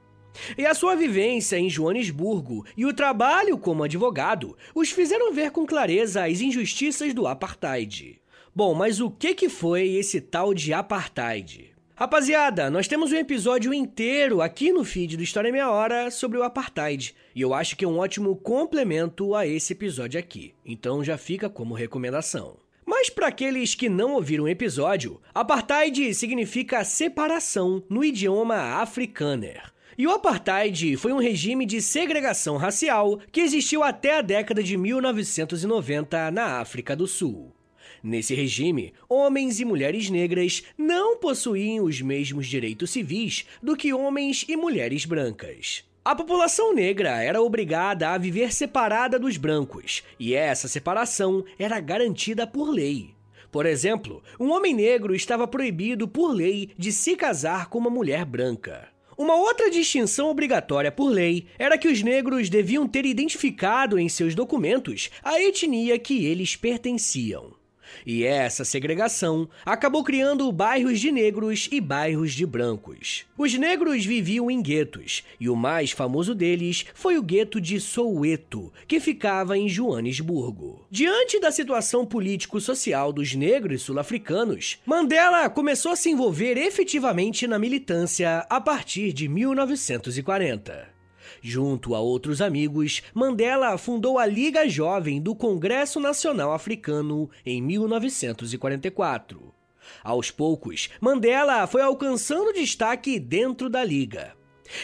E 0.58 0.66
a 0.66 0.74
sua 0.74 0.96
vivência 0.96 1.58
em 1.58 1.70
Joanesburgo 1.70 2.66
e 2.76 2.86
o 2.86 2.94
trabalho 2.94 3.58
como 3.58 3.84
advogado 3.84 4.58
os 4.74 4.92
fizeram 4.92 5.34
ver 5.34 5.52
com 5.52 5.66
clareza 5.66 6.26
as 6.26 6.42
injustiças 6.42 7.14
do 7.14 7.28
apartheid. 7.28 8.20
Bom, 8.56 8.76
mas 8.76 9.02
o 9.02 9.10
que, 9.10 9.34
que 9.34 9.50
foi 9.50 9.94
esse 9.94 10.22
tal 10.22 10.54
de 10.54 10.74
apartheid? 10.74 11.74
Rapaziada, 11.96 12.70
nós 12.70 12.88
temos 12.88 13.12
um 13.12 13.16
episódio 13.16 13.74
inteiro 13.74 14.44
aqui 14.44 14.72
no 14.72 14.84
feed 14.84 15.18
do 15.18 15.24
História 15.24 15.52
Meia 15.52 15.72
Hora 15.72 16.12
sobre 16.12 16.38
o 16.38 16.44
apartheid, 16.44 17.16
e 17.34 17.42
eu 17.42 17.52
acho 17.52 17.76
que 17.76 17.84
é 17.84 17.88
um 17.88 17.98
ótimo 17.98 18.36
complemento 18.36 19.34
a 19.34 19.48
esse 19.48 19.74
episódio 19.74 20.20
aqui, 20.20 20.54
então 20.64 21.04
já 21.04 21.18
fica 21.18 21.50
como 21.50 21.74
recomendação. 21.74 22.58
Mas 22.86 23.10
para 23.10 23.26
aqueles 23.26 23.74
que 23.74 23.90
não 23.90 24.14
ouviram 24.14 24.44
o 24.44 24.48
episódio, 24.50 25.20
apartheid 25.34 26.14
significa 26.14 26.84
separação 26.84 27.84
no 27.90 28.06
idioma 28.06 28.80
afrikaner. 28.80 29.64
E 29.98 30.06
o 30.06 30.12
apartheid 30.12 30.96
foi 30.98 31.12
um 31.12 31.18
regime 31.18 31.66
de 31.66 31.82
segregação 31.82 32.58
racial 32.58 33.20
que 33.32 33.42
existiu 33.42 33.82
até 33.82 34.20
a 34.20 34.22
década 34.22 34.62
de 34.62 34.78
1990 34.78 36.30
na 36.30 36.60
África 36.60 36.96
do 36.96 37.08
Sul. 37.08 37.52
Nesse 38.04 38.36
regime, 38.36 38.94
homens 39.08 39.62
e 39.62 39.66
mulheres 39.66 40.10
negras 40.10 40.62
não 40.78 41.18
possuíam 41.18 41.86
os 41.86 42.02
mesmos 42.02 42.48
direitos 42.48 42.90
civis 42.90 43.46
do 43.62 43.78
que 43.78 43.94
homens 43.94 44.44
e 44.50 44.58
mulheres 44.58 45.06
brancas. 45.06 45.86
A 46.04 46.14
população 46.14 46.74
negra 46.74 47.24
era 47.24 47.42
obrigada 47.42 48.10
a 48.10 48.18
viver 48.18 48.54
separada 48.54 49.18
dos 49.18 49.38
brancos, 49.38 50.04
e 50.20 50.34
essa 50.34 50.68
separação 50.68 51.46
era 51.58 51.80
garantida 51.80 52.46
por 52.46 52.70
lei. 52.70 53.12
Por 53.50 53.66
exemplo, 53.66 54.22
um 54.38 54.52
homem 54.52 54.74
negro 54.74 55.16
estava 55.16 55.48
proibido 55.48 56.06
por 56.06 56.34
lei 56.34 56.72
de 56.78 56.92
se 56.92 57.16
casar 57.16 57.70
com 57.70 57.78
uma 57.78 57.90
mulher 57.90 58.26
branca. 58.26 58.90
Uma 59.18 59.36
outra 59.36 59.70
distinção 59.70 60.30
obrigatória 60.30 60.92
por 60.92 61.08
lei 61.08 61.46
era 61.58 61.78
que 61.78 61.88
os 61.88 62.02
negros 62.02 62.50
deviam 62.50 62.86
ter 62.86 63.06
identificado 63.06 63.98
em 63.98 64.10
seus 64.10 64.36
documentos 64.36 65.10
a 65.24 65.40
etnia 65.40 65.98
que 65.98 66.26
eles 66.26 66.58
pertenciam. 66.58 67.63
E 68.06 68.24
essa 68.24 68.64
segregação 68.64 69.50
acabou 69.66 70.04
criando 70.04 70.52
bairros 70.52 71.00
de 71.00 71.12
negros 71.12 71.68
e 71.72 71.80
bairros 71.80 72.34
de 72.34 72.46
brancos. 72.46 73.26
Os 73.38 73.54
negros 73.54 74.06
viviam 74.06 74.50
em 74.50 74.62
guetos, 74.62 75.24
e 75.40 75.50
o 75.50 75.56
mais 75.56 75.92
famoso 75.92 76.36
deles 76.36 76.86
foi 76.94 77.18
o 77.18 77.24
gueto 77.24 77.60
de 77.60 77.80
Soweto, 77.80 78.72
que 78.88 79.00
ficava 79.00 79.58
em 79.58 79.68
Joanesburgo. 79.68 80.86
Diante 80.90 81.40
da 81.40 81.52
situação 81.52 82.06
político-social 82.06 83.12
dos 83.12 83.34
negros 83.34 83.82
sul-africanos, 83.82 84.80
Mandela 84.86 85.50
começou 85.50 85.92
a 85.92 85.96
se 85.96 86.10
envolver 86.10 86.58
efetivamente 86.58 87.48
na 87.48 87.58
militância 87.58 88.46
a 88.50 88.62
partir 88.62 89.12
de 89.14 89.28
1940. 89.28 90.93
Junto 91.42 91.96
a 91.96 92.00
outros 92.00 92.42
amigos, 92.42 93.02
Mandela 93.14 93.78
fundou 93.78 94.18
a 94.18 94.26
Liga 94.26 94.68
Jovem 94.68 95.22
do 95.22 95.36
Congresso 95.36 96.00
Nacional 96.00 96.54
Africano 96.54 97.30
em 97.46 97.62
1944. 97.62 99.54
Aos 100.04 100.32
poucos, 100.32 100.90
Mandela 101.00 101.68
foi 101.68 101.82
alcançando 101.82 102.54
destaque 102.54 103.20
dentro 103.20 103.70
da 103.70 103.84
Liga. 103.84 104.34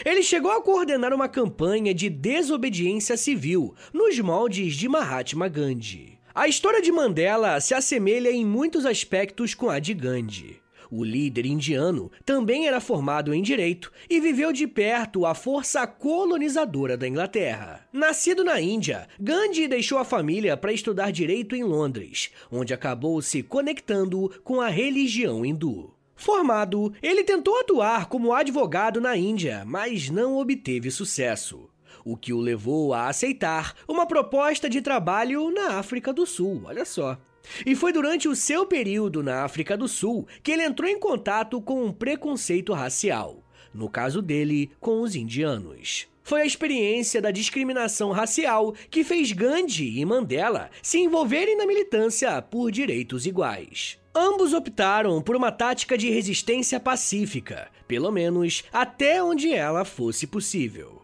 Ele 0.04 0.22
chegou 0.22 0.50
a 0.50 0.62
coordenar 0.62 1.12
uma 1.12 1.28
campanha 1.28 1.92
de 1.94 2.08
desobediência 2.08 3.16
civil 3.16 3.74
nos 3.92 4.18
moldes 4.18 4.74
de 4.74 4.88
Mahatma 4.88 5.48
Gandhi. 5.48 6.18
A 6.34 6.46
história 6.46 6.80
de 6.80 6.92
Mandela 6.92 7.60
se 7.60 7.74
assemelha 7.74 8.30
em 8.30 8.44
muitos 8.44 8.86
aspectos 8.86 9.52
com 9.54 9.68
a 9.68 9.78
de 9.78 9.92
Gandhi. 9.94 10.60
O 10.90 11.04
líder 11.04 11.46
indiano 11.46 12.10
também 12.24 12.66
era 12.66 12.80
formado 12.80 13.32
em 13.32 13.42
direito 13.42 13.92
e 14.08 14.20
viveu 14.20 14.52
de 14.52 14.66
perto 14.66 15.24
a 15.24 15.34
força 15.34 15.86
colonizadora 15.86 16.96
da 16.96 17.06
Inglaterra. 17.06 17.86
Nascido 17.92 18.42
na 18.42 18.60
Índia, 18.60 19.08
Gandhi 19.20 19.68
deixou 19.68 19.98
a 19.98 20.04
família 20.04 20.56
para 20.56 20.72
estudar 20.72 21.12
direito 21.12 21.54
em 21.54 21.62
Londres, 21.62 22.30
onde 22.50 22.74
acabou 22.74 23.22
se 23.22 23.42
conectando 23.42 24.30
com 24.42 24.60
a 24.60 24.68
religião 24.68 25.44
hindu. 25.44 25.94
Formado, 26.16 26.92
ele 27.00 27.22
tentou 27.22 27.58
atuar 27.60 28.06
como 28.06 28.32
advogado 28.32 29.00
na 29.00 29.16
Índia, 29.16 29.62
mas 29.64 30.10
não 30.10 30.36
obteve 30.36 30.90
sucesso 30.90 31.70
o 32.04 32.16
que 32.16 32.32
o 32.32 32.40
levou 32.40 32.94
a 32.94 33.08
aceitar 33.08 33.74
uma 33.86 34.06
proposta 34.06 34.68
de 34.68 34.80
trabalho 34.80 35.50
na 35.50 35.78
África 35.78 36.12
do 36.12 36.26
Sul, 36.26 36.62
olha 36.64 36.84
só. 36.84 37.18
E 37.64 37.74
foi 37.74 37.92
durante 37.92 38.28
o 38.28 38.36
seu 38.36 38.66
período 38.66 39.22
na 39.22 39.42
África 39.44 39.76
do 39.76 39.88
Sul 39.88 40.26
que 40.42 40.52
ele 40.52 40.62
entrou 40.62 40.88
em 40.88 40.98
contato 40.98 41.60
com 41.60 41.84
um 41.84 41.92
preconceito 41.92 42.72
racial, 42.72 43.42
no 43.72 43.88
caso 43.88 44.22
dele, 44.22 44.70
com 44.80 45.00
os 45.00 45.14
indianos. 45.14 46.08
Foi 46.22 46.42
a 46.42 46.46
experiência 46.46 47.20
da 47.20 47.30
discriminação 47.30 48.12
racial 48.12 48.74
que 48.90 49.02
fez 49.02 49.32
Gandhi 49.32 49.98
e 49.98 50.04
Mandela 50.04 50.70
se 50.82 50.98
envolverem 50.98 51.56
na 51.56 51.66
militância 51.66 52.40
por 52.40 52.70
direitos 52.70 53.26
iguais. 53.26 53.98
Ambos 54.14 54.52
optaram 54.52 55.22
por 55.22 55.34
uma 55.34 55.50
tática 55.50 55.96
de 55.96 56.10
resistência 56.10 56.78
pacífica, 56.78 57.68
pelo 57.86 58.10
menos 58.10 58.64
até 58.72 59.22
onde 59.22 59.52
ela 59.52 59.84
fosse 59.84 60.26
possível. 60.26 60.99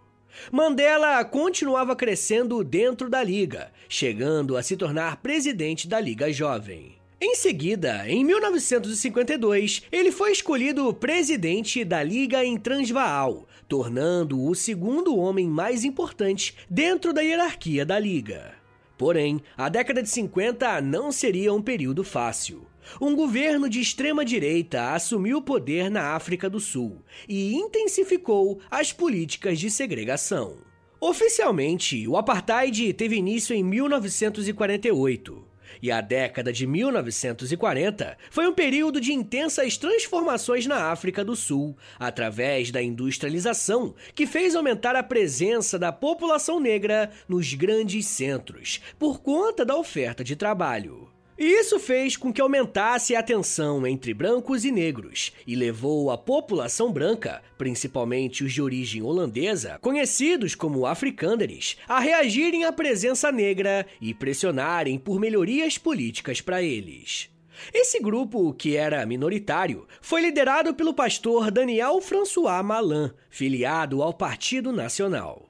Mandela 0.50 1.24
continuava 1.24 1.96
crescendo 1.96 2.62
dentro 2.62 3.08
da 3.08 3.22
Liga, 3.22 3.70
chegando 3.88 4.56
a 4.56 4.62
se 4.62 4.76
tornar 4.76 5.16
presidente 5.18 5.88
da 5.88 6.00
Liga 6.00 6.32
Jovem. 6.32 6.96
Em 7.18 7.34
seguida, 7.34 8.04
em 8.06 8.22
1952, 8.24 9.82
ele 9.90 10.12
foi 10.12 10.32
escolhido 10.32 10.92
presidente 10.92 11.82
da 11.82 12.02
Liga 12.02 12.44
em 12.44 12.58
Transvaal, 12.58 13.48
tornando-o 13.66 14.50
o 14.50 14.54
segundo 14.54 15.16
homem 15.16 15.48
mais 15.48 15.82
importante 15.82 16.54
dentro 16.68 17.14
da 17.14 17.22
hierarquia 17.22 17.86
da 17.86 17.98
Liga. 17.98 18.54
Porém, 18.98 19.40
a 19.56 19.70
década 19.70 20.02
de 20.02 20.10
50 20.10 20.80
não 20.82 21.10
seria 21.10 21.54
um 21.54 21.62
período 21.62 22.04
fácil. 22.04 22.66
Um 23.00 23.14
governo 23.14 23.68
de 23.68 23.80
extrema-direita 23.80 24.92
assumiu 24.92 25.38
o 25.38 25.42
poder 25.42 25.90
na 25.90 26.14
África 26.14 26.48
do 26.48 26.60
Sul 26.60 27.02
e 27.28 27.54
intensificou 27.54 28.60
as 28.70 28.92
políticas 28.92 29.58
de 29.58 29.70
segregação. 29.70 30.58
Oficialmente, 31.00 32.08
o 32.08 32.16
apartheid 32.16 32.92
teve 32.94 33.16
início 33.16 33.54
em 33.54 33.62
1948. 33.62 35.46
E 35.82 35.90
a 35.90 36.00
década 36.00 36.52
de 36.52 36.66
1940 36.66 38.16
foi 38.30 38.46
um 38.48 38.52
período 38.52 39.00
de 39.00 39.12
intensas 39.12 39.76
transformações 39.76 40.66
na 40.66 40.90
África 40.90 41.24
do 41.24 41.36
Sul, 41.36 41.76
através 41.98 42.70
da 42.70 42.82
industrialização, 42.82 43.94
que 44.14 44.26
fez 44.26 44.54
aumentar 44.54 44.96
a 44.96 45.02
presença 45.02 45.78
da 45.78 45.92
população 45.92 46.58
negra 46.58 47.10
nos 47.28 47.52
grandes 47.54 48.06
centros, 48.06 48.80
por 48.98 49.20
conta 49.20 49.64
da 49.64 49.76
oferta 49.76 50.24
de 50.24 50.34
trabalho. 50.34 51.15
E 51.38 51.44
isso 51.44 51.78
fez 51.78 52.16
com 52.16 52.32
que 52.32 52.40
aumentasse 52.40 53.14
a 53.14 53.22
tensão 53.22 53.86
entre 53.86 54.14
brancos 54.14 54.64
e 54.64 54.70
negros 54.70 55.32
e 55.46 55.54
levou 55.54 56.10
a 56.10 56.16
população 56.16 56.90
branca, 56.90 57.42
principalmente 57.58 58.42
os 58.42 58.54
de 58.54 58.62
origem 58.62 59.02
holandesa, 59.02 59.78
conhecidos 59.82 60.54
como 60.54 60.86
africânderes, 60.86 61.76
a 61.86 62.00
reagirem 62.00 62.64
à 62.64 62.72
presença 62.72 63.30
negra 63.30 63.86
e 64.00 64.14
pressionarem 64.14 64.98
por 64.98 65.20
melhorias 65.20 65.76
políticas 65.76 66.40
para 66.40 66.62
eles. 66.62 67.28
Esse 67.72 68.00
grupo, 68.00 68.54
que 68.54 68.76
era 68.76 69.04
minoritário, 69.04 69.86
foi 70.00 70.22
liderado 70.22 70.74
pelo 70.74 70.94
pastor 70.94 71.50
Daniel 71.50 72.00
François 72.00 72.64
Malan, 72.64 73.14
filiado 73.28 74.02
ao 74.02 74.14
Partido 74.14 74.72
Nacional. 74.72 75.46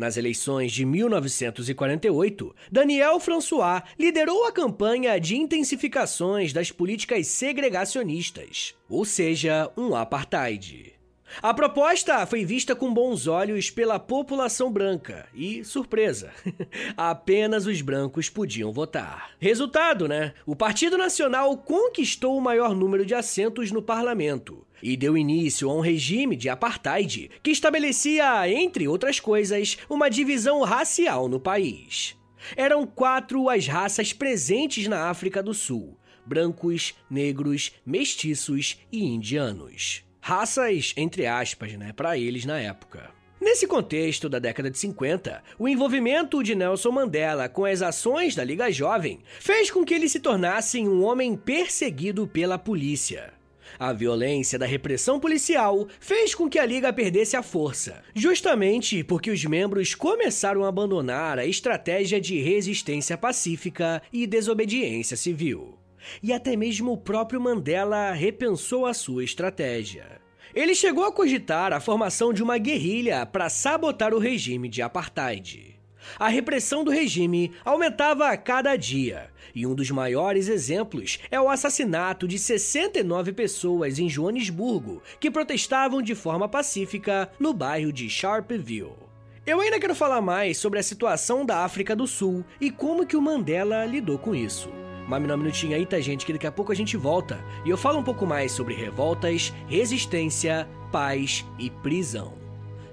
Nas 0.00 0.16
eleições 0.16 0.72
de 0.72 0.86
1948, 0.86 2.56
Daniel 2.72 3.20
François 3.20 3.82
liderou 3.98 4.46
a 4.46 4.50
campanha 4.50 5.20
de 5.20 5.36
intensificações 5.36 6.54
das 6.54 6.72
políticas 6.72 7.26
segregacionistas, 7.26 8.74
ou 8.88 9.04
seja, 9.04 9.70
um 9.76 9.94
apartheid. 9.94 10.99
A 11.42 11.54
proposta 11.54 12.26
foi 12.26 12.44
vista 12.44 12.74
com 12.74 12.92
bons 12.92 13.26
olhos 13.26 13.70
pela 13.70 13.98
população 13.98 14.70
branca 14.70 15.28
e, 15.32 15.64
surpresa, 15.64 16.32
apenas 16.96 17.66
os 17.66 17.80
brancos 17.80 18.28
podiam 18.28 18.72
votar. 18.72 19.30
Resultado, 19.38 20.08
né? 20.08 20.34
O 20.44 20.56
Partido 20.56 20.98
Nacional 20.98 21.56
conquistou 21.56 22.36
o 22.36 22.40
maior 22.40 22.74
número 22.74 23.06
de 23.06 23.14
assentos 23.14 23.70
no 23.70 23.80
parlamento 23.80 24.66
e 24.82 24.96
deu 24.96 25.16
início 25.16 25.70
a 25.70 25.74
um 25.74 25.80
regime 25.80 26.36
de 26.36 26.48
apartheid 26.48 27.30
que 27.42 27.50
estabelecia, 27.50 28.48
entre 28.50 28.88
outras 28.88 29.20
coisas, 29.20 29.78
uma 29.88 30.10
divisão 30.10 30.62
racial 30.62 31.28
no 31.28 31.38
país. 31.38 32.16
Eram 32.56 32.86
quatro 32.86 33.48
as 33.48 33.66
raças 33.66 34.12
presentes 34.12 34.86
na 34.86 35.08
África 35.08 35.42
do 35.42 35.54
Sul: 35.54 35.98
brancos, 36.26 36.94
negros, 37.10 37.72
mestiços 37.84 38.78
e 38.90 39.04
indianos. 39.04 40.09
Raças, 40.20 40.92
entre 40.96 41.26
aspas, 41.26 41.72
né, 41.74 41.92
para 41.94 42.16
eles 42.18 42.44
na 42.44 42.60
época. 42.60 43.10
Nesse 43.40 43.66
contexto 43.66 44.28
da 44.28 44.38
década 44.38 44.70
de 44.70 44.78
50, 44.78 45.42
o 45.58 45.66
envolvimento 45.66 46.42
de 46.42 46.54
Nelson 46.54 46.90
Mandela 46.90 47.48
com 47.48 47.64
as 47.64 47.80
ações 47.80 48.34
da 48.34 48.44
Liga 48.44 48.70
Jovem 48.70 49.20
fez 49.38 49.70
com 49.70 49.82
que 49.82 49.94
ele 49.94 50.10
se 50.10 50.20
tornasse 50.20 50.78
um 50.80 51.02
homem 51.02 51.34
perseguido 51.34 52.26
pela 52.26 52.58
polícia. 52.58 53.32
A 53.78 53.94
violência 53.94 54.58
da 54.58 54.66
repressão 54.66 55.18
policial 55.18 55.88
fez 55.98 56.34
com 56.34 56.50
que 56.50 56.58
a 56.58 56.66
Liga 56.66 56.92
perdesse 56.92 57.34
a 57.34 57.42
força, 57.42 58.02
justamente 58.14 59.02
porque 59.02 59.30
os 59.30 59.42
membros 59.46 59.94
começaram 59.94 60.64
a 60.64 60.68
abandonar 60.68 61.38
a 61.38 61.46
estratégia 61.46 62.20
de 62.20 62.38
resistência 62.42 63.16
pacífica 63.16 64.02
e 64.12 64.26
desobediência 64.26 65.16
civil. 65.16 65.79
E 66.22 66.32
até 66.32 66.56
mesmo 66.56 66.92
o 66.92 66.98
próprio 66.98 67.40
Mandela 67.40 68.12
repensou 68.12 68.86
a 68.86 68.94
sua 68.94 69.24
estratégia. 69.24 70.20
Ele 70.54 70.74
chegou 70.74 71.04
a 71.04 71.12
cogitar 71.12 71.72
a 71.72 71.80
formação 71.80 72.32
de 72.32 72.42
uma 72.42 72.58
guerrilha 72.58 73.24
para 73.24 73.48
sabotar 73.48 74.12
o 74.12 74.18
regime 74.18 74.68
de 74.68 74.82
apartheid. 74.82 75.78
A 76.18 76.28
repressão 76.28 76.82
do 76.82 76.90
regime 76.90 77.52
aumentava 77.64 78.28
a 78.28 78.36
cada 78.36 78.74
dia, 78.74 79.30
e 79.54 79.66
um 79.66 79.74
dos 79.74 79.90
maiores 79.90 80.48
exemplos 80.48 81.18
é 81.30 81.40
o 81.40 81.48
assassinato 81.48 82.26
de 82.26 82.38
69 82.38 83.32
pessoas 83.32 83.98
em 83.98 84.08
Joanesburgo 84.08 85.02
que 85.18 85.30
protestavam 85.30 86.00
de 86.02 86.14
forma 86.14 86.48
pacífica 86.48 87.30
no 87.38 87.52
bairro 87.52 87.92
de 87.92 88.08
Sharpeville. 88.08 89.10
Eu 89.46 89.60
ainda 89.60 89.80
quero 89.80 89.94
falar 89.94 90.20
mais 90.20 90.58
sobre 90.58 90.78
a 90.78 90.82
situação 90.82 91.44
da 91.44 91.64
África 91.64 91.96
do 91.96 92.06
Sul 92.06 92.44
e 92.60 92.70
como 92.70 93.06
que 93.06 93.16
o 93.16 93.22
Mandela 93.22 93.84
lidou 93.84 94.18
com 94.18 94.34
isso. 94.34 94.70
Um 95.16 95.36
minutinho 95.36 95.74
aí, 95.74 95.84
tá, 95.84 95.98
gente? 95.98 96.24
Que 96.24 96.32
daqui 96.32 96.46
a 96.46 96.52
pouco 96.52 96.70
a 96.70 96.74
gente 96.74 96.96
volta 96.96 97.42
e 97.64 97.70
eu 97.70 97.76
falo 97.76 97.98
um 97.98 98.02
pouco 98.02 98.24
mais 98.24 98.52
sobre 98.52 98.74
revoltas, 98.74 99.52
resistência, 99.66 100.68
paz 100.92 101.44
e 101.58 101.68
prisão. 101.68 102.38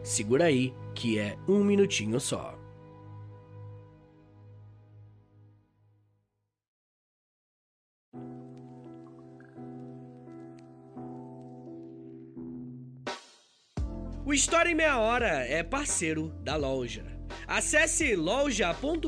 Segura 0.01 0.45
aí, 0.45 0.73
que 0.95 1.19
é 1.19 1.37
um 1.47 1.63
minutinho 1.63 2.19
só. 2.19 2.57
O 14.25 14.33
História 14.33 14.69
em 14.69 14.75
Meia 14.75 14.97
Hora 14.97 15.45
é 15.47 15.63
parceiro 15.63 16.33
da 16.43 16.55
loja. 16.57 17.05
Acesse 17.47 18.13
loja.com.br 18.15 19.07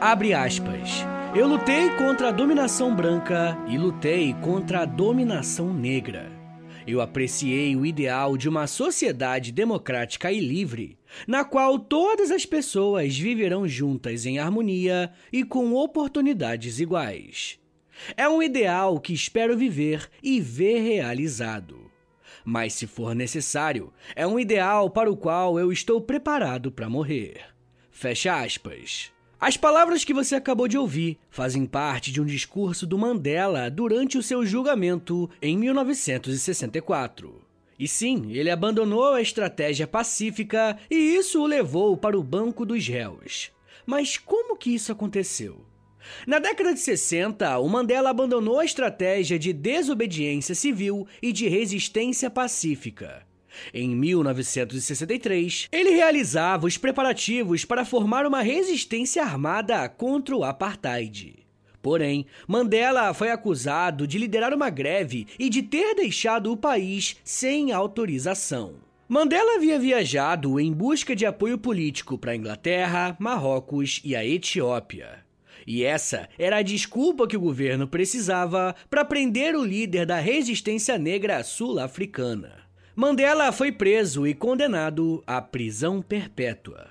Abre 0.00 0.32
aspas. 0.32 1.04
Eu 1.34 1.48
lutei 1.48 1.90
contra 1.96 2.28
a 2.28 2.30
dominação 2.30 2.94
branca 2.94 3.58
e 3.68 3.76
lutei 3.76 4.32
contra 4.34 4.82
a 4.82 4.84
dominação 4.84 5.74
negra. 5.74 6.30
Eu 6.86 7.00
apreciei 7.00 7.74
o 7.74 7.84
ideal 7.84 8.36
de 8.36 8.48
uma 8.48 8.68
sociedade 8.68 9.50
democrática 9.50 10.30
e 10.30 10.38
livre, 10.38 10.96
na 11.26 11.44
qual 11.44 11.80
todas 11.80 12.30
as 12.30 12.46
pessoas 12.46 13.18
viverão 13.18 13.66
juntas 13.66 14.24
em 14.24 14.38
harmonia 14.38 15.10
e 15.32 15.42
com 15.42 15.74
oportunidades 15.74 16.78
iguais. 16.78 17.58
É 18.16 18.28
um 18.28 18.40
ideal 18.40 19.00
que 19.00 19.12
espero 19.12 19.56
viver 19.56 20.08
e 20.22 20.40
ver 20.40 20.78
realizado. 20.78 21.90
Mas, 22.44 22.72
se 22.72 22.86
for 22.86 23.16
necessário, 23.16 23.92
é 24.14 24.24
um 24.24 24.38
ideal 24.38 24.90
para 24.90 25.10
o 25.10 25.16
qual 25.16 25.58
eu 25.58 25.72
estou 25.72 26.00
preparado 26.00 26.70
para 26.70 26.88
morrer. 26.88 27.40
Fecha 27.90 28.40
aspas. 28.40 29.17
As 29.40 29.56
palavras 29.56 30.02
que 30.02 30.12
você 30.12 30.34
acabou 30.34 30.66
de 30.66 30.76
ouvir 30.76 31.16
fazem 31.30 31.64
parte 31.64 32.10
de 32.10 32.20
um 32.20 32.24
discurso 32.24 32.84
do 32.84 32.98
Mandela 32.98 33.70
durante 33.70 34.18
o 34.18 34.22
seu 34.22 34.44
julgamento 34.44 35.30
em 35.40 35.56
1964. 35.56 37.40
E 37.78 37.86
sim, 37.86 38.32
ele 38.32 38.50
abandonou 38.50 39.12
a 39.12 39.22
estratégia 39.22 39.86
pacífica 39.86 40.76
e 40.90 40.96
isso 40.96 41.40
o 41.40 41.46
levou 41.46 41.96
para 41.96 42.18
o 42.18 42.22
banco 42.22 42.66
dos 42.66 42.88
réus. 42.88 43.52
Mas 43.86 44.18
como 44.18 44.56
que 44.56 44.74
isso 44.74 44.90
aconteceu? 44.90 45.64
Na 46.26 46.40
década 46.40 46.74
de 46.74 46.80
60, 46.80 47.58
o 47.60 47.68
Mandela 47.68 48.10
abandonou 48.10 48.58
a 48.58 48.64
estratégia 48.64 49.38
de 49.38 49.52
desobediência 49.52 50.54
civil 50.54 51.06
e 51.22 51.32
de 51.32 51.46
resistência 51.46 52.28
pacífica. 52.28 53.27
Em 53.72 53.94
1963, 53.94 55.68
ele 55.70 55.90
realizava 55.90 56.66
os 56.66 56.76
preparativos 56.76 57.64
para 57.64 57.84
formar 57.84 58.26
uma 58.26 58.42
resistência 58.42 59.22
armada 59.22 59.88
contra 59.88 60.36
o 60.36 60.44
apartheid. 60.44 61.46
Porém, 61.80 62.26
Mandela 62.46 63.14
foi 63.14 63.30
acusado 63.30 64.06
de 64.06 64.18
liderar 64.18 64.52
uma 64.52 64.68
greve 64.68 65.26
e 65.38 65.48
de 65.48 65.62
ter 65.62 65.94
deixado 65.94 66.52
o 66.52 66.56
país 66.56 67.16
sem 67.24 67.72
autorização. 67.72 68.74
Mandela 69.08 69.56
havia 69.56 69.78
viajado 69.78 70.60
em 70.60 70.70
busca 70.70 71.16
de 71.16 71.24
apoio 71.24 71.56
político 71.56 72.18
para 72.18 72.32
a 72.32 72.36
Inglaterra, 72.36 73.16
Marrocos 73.18 74.02
e 74.04 74.14
a 74.14 74.22
Etiópia. 74.22 75.24
E 75.66 75.82
essa 75.82 76.28
era 76.38 76.58
a 76.58 76.62
desculpa 76.62 77.26
que 77.26 77.36
o 77.36 77.40
governo 77.40 77.88
precisava 77.88 78.74
para 78.90 79.04
prender 79.04 79.54
o 79.54 79.64
líder 79.64 80.04
da 80.04 80.18
resistência 80.18 80.98
negra 80.98 81.42
sul-africana. 81.42 82.67
Mandela 83.00 83.52
foi 83.52 83.70
preso 83.70 84.26
e 84.26 84.34
condenado 84.34 85.22
à 85.24 85.40
prisão 85.40 86.02
perpétua. 86.02 86.88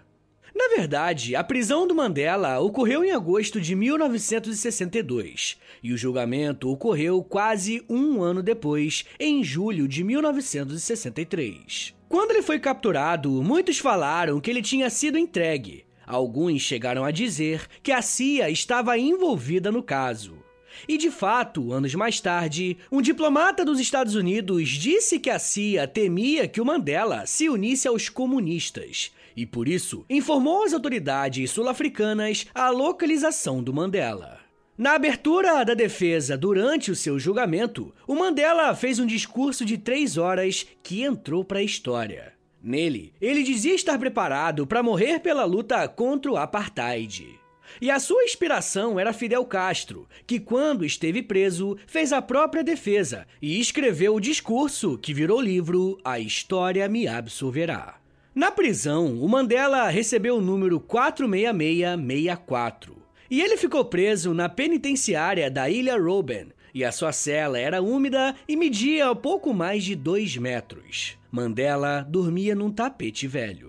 Na 0.56 0.70
verdade, 0.70 1.36
a 1.36 1.44
prisão 1.44 1.86
do 1.86 1.94
Mandela 1.94 2.62
ocorreu 2.62 3.04
em 3.04 3.12
agosto 3.12 3.60
de 3.60 3.76
1962 3.76 5.58
e 5.84 5.92
o 5.92 5.98
julgamento 5.98 6.70
ocorreu 6.70 7.22
quase 7.22 7.84
um 7.90 8.24
ano 8.24 8.42
depois, 8.42 9.04
em 9.20 9.44
julho 9.44 9.86
de 9.86 10.02
1963. 10.02 11.94
Quando 12.08 12.32
ele 12.32 12.42
foi 12.42 12.58
capturado, 12.58 13.44
muitos 13.44 13.78
falaram 13.78 14.40
que 14.40 14.50
ele 14.50 14.62
tinha 14.62 14.90
sido 14.90 15.18
entregue. 15.18 15.84
Alguns 16.06 16.62
chegaram 16.62 17.04
a 17.04 17.12
dizer 17.12 17.68
que 17.84 17.92
a 17.92 18.02
CIA 18.02 18.50
estava 18.50 18.98
envolvida 18.98 19.74
no 19.74 19.84
caso. 19.84 20.47
E 20.88 20.98
de 20.98 21.10
fato, 21.10 21.72
anos 21.72 21.96
mais 21.96 22.20
tarde, 22.20 22.78
um 22.92 23.02
diplomata 23.02 23.64
dos 23.64 23.80
Estados 23.80 24.16
Unidos 24.16 24.70
disse 24.70 25.20
que 25.20 25.30
a 25.30 25.40
CIA 25.40 25.88
temia 25.88 26.48
que 26.48 26.60
o 26.60 26.66
Mandela 26.66 27.26
se 27.26 27.48
unisse 27.48 27.88
aos 27.88 28.10
comunistas 28.10 29.12
e 29.38 29.46
por 29.46 29.68
isso 29.68 30.04
informou 30.10 30.64
as 30.64 30.74
autoridades 30.74 31.52
sul-africanas 31.52 32.48
a 32.56 32.72
localização 32.72 33.62
do 33.62 33.72
Mandela. 33.72 34.40
Na 34.76 34.94
abertura 34.94 35.64
da 35.64 35.76
defesa 35.76 36.36
durante 36.36 36.92
o 36.92 36.96
seu 36.96 37.20
julgamento, 37.20 37.94
o 38.08 38.16
Mandela 38.16 38.76
fez 38.76 39.00
um 39.00 39.06
discurso 39.06 39.64
de 39.64 39.78
três 39.78 40.18
horas 40.18 40.66
que 40.84 41.04
entrou 41.04 41.44
para 41.44 41.60
a 41.60 41.64
história. 41.64 42.34
Nele, 42.62 43.14
ele 43.22 43.44
dizia 43.44 43.76
estar 43.76 43.98
preparado 43.98 44.66
para 44.66 44.84
morrer 44.84 45.20
pela 45.20 45.46
luta 45.46 45.88
contra 45.88 46.32
o 46.32 46.38
apartheid. 46.38 47.40
E 47.82 47.92
a 47.92 48.00
sua 48.00 48.24
inspiração 48.24 48.98
era 49.00 49.14
Fidel 49.14 49.46
Castro, 49.46 50.08
que, 50.26 50.40
quando 50.40 50.86
esteve 50.86 51.22
preso, 51.22 51.78
fez 51.86 52.14
a 52.14 52.22
própria 52.22 52.64
defesa 52.64 53.28
e 53.42 53.60
escreveu 53.60 54.16
o 54.16 54.22
discurso 54.22 54.98
que 54.98 55.14
virou 55.14 55.42
livro 55.42 56.00
A 56.04 56.20
História 56.20 56.88
Me 56.88 57.08
Absolverá. 57.08 57.98
Na 58.34 58.50
prisão, 58.52 59.22
o 59.22 59.28
Mandela 59.28 59.90
recebeu 59.90 60.38
o 60.38 60.42
número 60.42 60.80
46664 60.80 63.08
e 63.30 63.42
ele 63.42 63.58
ficou 63.58 63.84
preso 63.84 64.34
na 64.34 64.48
penitenciária 64.48 65.52
da 65.52 65.70
Ilha 65.70 65.98
Robben. 65.98 66.48
E 66.74 66.84
a 66.84 66.92
sua 66.92 67.12
cela 67.12 67.58
era 67.58 67.82
úmida 67.82 68.36
e 68.48 68.56
media 68.56 69.14
pouco 69.16 69.54
mais 69.54 69.84
de 69.84 69.96
dois 69.96 70.38
metros. 70.38 71.18
Mandela 71.32 72.06
dormia 72.08 72.54
num 72.54 72.72
tapete 72.72 73.28
velho. 73.28 73.67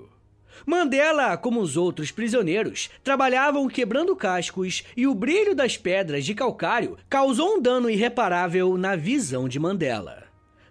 Mandela, 0.69 1.35
como 1.39 1.63
os 1.63 1.79
outros 1.79 2.11
prisioneiros, 2.11 2.91
trabalhavam 3.03 3.67
quebrando 3.69 4.15
cascos 4.15 4.85
e 4.95 5.07
o 5.07 5.15
brilho 5.15 5.55
das 5.55 5.79
pedras 5.79 6.27
de 6.27 6.35
calcário 6.35 6.99
causou 7.09 7.55
um 7.55 7.63
dano 7.63 7.89
irreparável 7.89 8.77
na 8.77 8.95
visão 8.95 9.49
de 9.49 9.59
Mandela. 9.59 10.25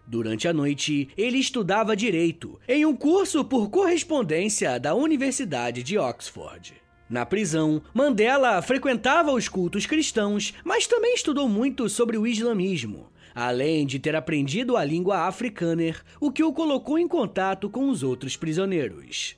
Durante 0.06 0.48
a 0.48 0.54
noite, 0.54 1.10
ele 1.18 1.40
estudava 1.40 1.96
direito 1.96 2.60
em 2.68 2.86
um 2.86 2.96
curso 2.96 3.44
por 3.44 3.72
correspondência 3.72 4.80
da 4.80 4.94
Universidade 4.94 5.82
de 5.82 5.98
Oxford. 5.98 6.76
Na 7.10 7.26
prisão, 7.26 7.82
Mandela 7.92 8.62
frequentava 8.62 9.32
os 9.32 9.50
cultos 9.50 9.88
cristãos, 9.88 10.54
mas 10.64 10.86
também 10.86 11.16
estudou 11.16 11.50
muito 11.50 11.90
sobre 11.90 12.20
o 12.20 12.28
islamismo, 12.28 13.10
além 13.34 13.84
de 13.84 13.98
ter 13.98 14.16
aprendido 14.16 14.78
a 14.78 14.86
língua 14.86 15.22
afrikaner, 15.22 16.04
o 16.22 16.32
que 16.32 16.44
o 16.44 16.54
colocou 16.54 17.00
em 17.00 17.08
contato 17.08 17.68
com 17.68 17.90
os 17.90 18.04
outros 18.04 18.38
prisioneiros. 18.38 19.36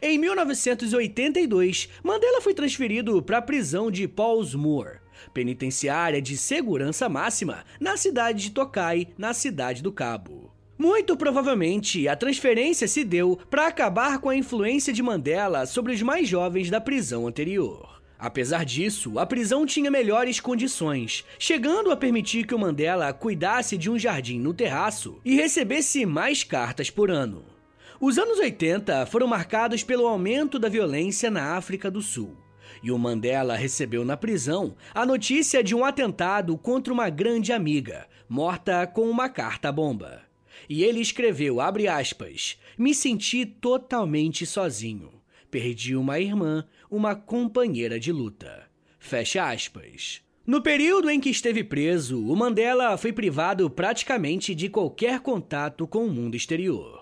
Em 0.00 0.18
1982, 0.18 1.88
Mandela 2.02 2.40
foi 2.40 2.54
transferido 2.54 3.22
para 3.22 3.38
a 3.38 3.42
prisão 3.42 3.90
de 3.90 4.06
Paulsmoor, 4.06 5.00
penitenciária 5.32 6.20
de 6.20 6.36
segurança 6.36 7.08
máxima 7.08 7.64
na 7.78 7.96
cidade 7.96 8.44
de 8.44 8.50
Tokai, 8.50 9.08
na 9.18 9.32
cidade 9.32 9.82
do 9.82 9.92
Cabo. 9.92 10.52
Muito 10.78 11.14
provavelmente, 11.16 12.08
a 12.08 12.16
transferência 12.16 12.88
se 12.88 13.04
deu 13.04 13.38
para 13.50 13.66
acabar 13.66 14.18
com 14.18 14.30
a 14.30 14.36
influência 14.36 14.92
de 14.92 15.02
Mandela 15.02 15.66
sobre 15.66 15.92
os 15.92 16.00
mais 16.00 16.26
jovens 16.26 16.70
da 16.70 16.80
prisão 16.80 17.26
anterior. 17.26 18.00
Apesar 18.18 18.64
disso, 18.64 19.18
a 19.18 19.26
prisão 19.26 19.64
tinha 19.64 19.90
melhores 19.90 20.40
condições, 20.40 21.24
chegando 21.38 21.90
a 21.90 21.96
permitir 21.96 22.46
que 22.46 22.54
o 22.54 22.58
Mandela 22.58 23.12
cuidasse 23.12 23.78
de 23.78 23.90
um 23.90 23.98
jardim 23.98 24.38
no 24.38 24.52
terraço 24.52 25.18
e 25.24 25.34
recebesse 25.34 26.04
mais 26.04 26.44
cartas 26.44 26.90
por 26.90 27.10
ano. 27.10 27.44
Os 28.00 28.16
anos 28.16 28.38
80 28.38 29.04
foram 29.04 29.26
marcados 29.26 29.84
pelo 29.84 30.06
aumento 30.06 30.58
da 30.58 30.70
violência 30.70 31.30
na 31.30 31.54
África 31.56 31.90
do 31.90 32.00
Sul 32.00 32.34
e 32.82 32.90
o 32.90 32.98
Mandela 32.98 33.56
recebeu 33.56 34.06
na 34.06 34.16
prisão 34.16 34.74
a 34.94 35.04
notícia 35.04 35.62
de 35.62 35.74
um 35.74 35.84
atentado 35.84 36.56
contra 36.56 36.92
uma 36.92 37.10
grande 37.10 37.52
amiga, 37.52 38.06
morta 38.26 38.86
com 38.86 39.10
uma 39.10 39.28
carta-bomba. 39.28 40.22
E 40.66 40.82
ele 40.82 41.00
escreveu, 41.00 41.60
abre 41.60 41.88
aspas, 41.88 42.58
me 42.78 42.94
senti 42.94 43.44
totalmente 43.44 44.46
sozinho. 44.46 45.10
Perdi 45.50 45.94
uma 45.94 46.18
irmã, 46.18 46.64
uma 46.90 47.14
companheira 47.14 48.00
de 48.00 48.12
luta. 48.12 48.66
Fecha 48.98 49.50
aspas. 49.50 50.22
No 50.46 50.62
período 50.62 51.10
em 51.10 51.20
que 51.20 51.28
esteve 51.28 51.62
preso, 51.62 52.24
o 52.26 52.34
Mandela 52.34 52.96
foi 52.96 53.12
privado 53.12 53.68
praticamente 53.68 54.54
de 54.54 54.70
qualquer 54.70 55.20
contato 55.20 55.86
com 55.86 56.06
o 56.06 56.10
mundo 56.10 56.34
exterior 56.34 56.99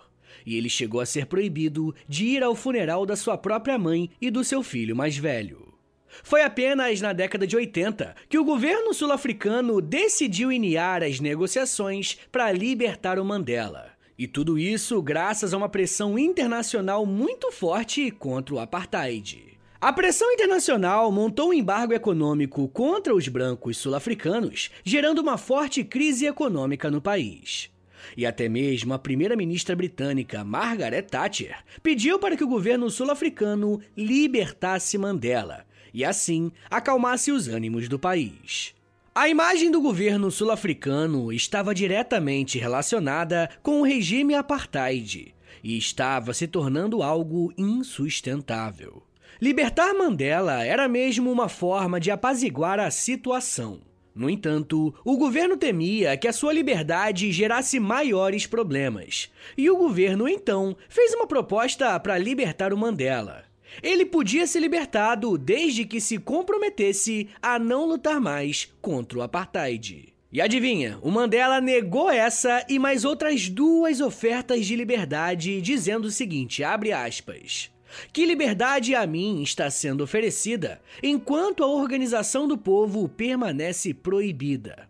e 0.48 0.56
ele 0.56 0.70
chegou 0.70 0.98
a 0.98 1.06
ser 1.06 1.26
proibido 1.26 1.94
de 2.08 2.24
ir 2.24 2.42
ao 2.42 2.54
funeral 2.54 3.04
da 3.04 3.14
sua 3.14 3.36
própria 3.36 3.78
mãe 3.78 4.08
e 4.18 4.30
do 4.30 4.42
seu 4.42 4.62
filho 4.62 4.96
mais 4.96 5.14
velho. 5.14 5.74
Foi 6.22 6.42
apenas 6.42 7.02
na 7.02 7.12
década 7.12 7.46
de 7.46 7.54
80 7.54 8.16
que 8.30 8.38
o 8.38 8.44
governo 8.44 8.94
sul-africano 8.94 9.82
decidiu 9.82 10.50
iniciar 10.50 11.04
as 11.04 11.20
negociações 11.20 12.16
para 12.32 12.50
libertar 12.50 13.18
o 13.18 13.24
Mandela. 13.26 13.90
E 14.18 14.26
tudo 14.26 14.58
isso 14.58 15.02
graças 15.02 15.52
a 15.52 15.56
uma 15.58 15.68
pressão 15.68 16.18
internacional 16.18 17.04
muito 17.04 17.52
forte 17.52 18.10
contra 18.10 18.54
o 18.54 18.58
apartheid. 18.58 19.58
A 19.78 19.92
pressão 19.92 20.32
internacional 20.32 21.12
montou 21.12 21.50
um 21.50 21.52
embargo 21.52 21.92
econômico 21.92 22.66
contra 22.68 23.14
os 23.14 23.28
brancos 23.28 23.76
sul-africanos, 23.76 24.70
gerando 24.82 25.20
uma 25.20 25.36
forte 25.36 25.84
crise 25.84 26.26
econômica 26.26 26.90
no 26.90 27.02
país. 27.02 27.70
E 28.16 28.26
até 28.26 28.48
mesmo 28.48 28.94
a 28.94 28.98
primeira-ministra 28.98 29.74
britânica 29.74 30.44
Margaret 30.44 31.02
Thatcher 31.02 31.56
pediu 31.82 32.18
para 32.18 32.36
que 32.36 32.44
o 32.44 32.48
governo 32.48 32.90
sul-africano 32.90 33.80
libertasse 33.96 34.98
Mandela, 34.98 35.64
e 35.92 36.04
assim 36.04 36.52
acalmasse 36.70 37.32
os 37.32 37.48
ânimos 37.48 37.88
do 37.88 37.98
país. 37.98 38.74
A 39.14 39.28
imagem 39.28 39.70
do 39.70 39.80
governo 39.80 40.30
sul-africano 40.30 41.32
estava 41.32 41.74
diretamente 41.74 42.56
relacionada 42.56 43.50
com 43.62 43.80
o 43.80 43.84
regime 43.84 44.34
apartheid 44.34 45.34
e 45.62 45.76
estava 45.76 46.32
se 46.32 46.46
tornando 46.46 47.02
algo 47.02 47.52
insustentável. 47.58 49.02
Libertar 49.40 49.92
Mandela 49.94 50.64
era 50.64 50.88
mesmo 50.88 51.30
uma 51.30 51.48
forma 51.48 51.98
de 51.98 52.10
apaziguar 52.10 52.78
a 52.78 52.90
situação. 52.90 53.87
No 54.18 54.28
entanto, 54.28 54.92
o 55.04 55.16
governo 55.16 55.56
temia 55.56 56.16
que 56.16 56.26
a 56.26 56.32
sua 56.32 56.52
liberdade 56.52 57.30
gerasse 57.30 57.78
maiores 57.78 58.48
problemas, 58.48 59.30
e 59.56 59.70
o 59.70 59.76
governo 59.76 60.28
então 60.28 60.76
fez 60.88 61.14
uma 61.14 61.24
proposta 61.24 62.00
para 62.00 62.18
libertar 62.18 62.72
o 62.72 62.76
Mandela. 62.76 63.44
Ele 63.80 64.04
podia 64.04 64.44
ser 64.44 64.58
libertado 64.58 65.38
desde 65.38 65.84
que 65.84 66.00
se 66.00 66.18
comprometesse 66.18 67.28
a 67.40 67.60
não 67.60 67.86
lutar 67.86 68.20
mais 68.20 68.68
contra 68.82 69.20
o 69.20 69.22
apartheid. 69.22 70.12
E 70.32 70.40
adivinha, 70.40 70.98
o 71.00 71.12
Mandela 71.12 71.60
negou 71.60 72.10
essa 72.10 72.66
e 72.68 72.76
mais 72.76 73.04
outras 73.04 73.48
duas 73.48 74.00
ofertas 74.00 74.66
de 74.66 74.74
liberdade, 74.74 75.62
dizendo 75.62 76.06
o 76.06 76.10
seguinte: 76.10 76.64
abre 76.64 76.92
aspas. 76.92 77.70
Que 78.12 78.26
liberdade 78.26 78.94
a 78.94 79.06
mim 79.06 79.42
está 79.42 79.70
sendo 79.70 80.04
oferecida 80.04 80.80
enquanto 81.02 81.62
a 81.62 81.66
organização 81.66 82.46
do 82.46 82.56
povo 82.56 83.08
permanece 83.08 83.94
proibida. 83.94 84.88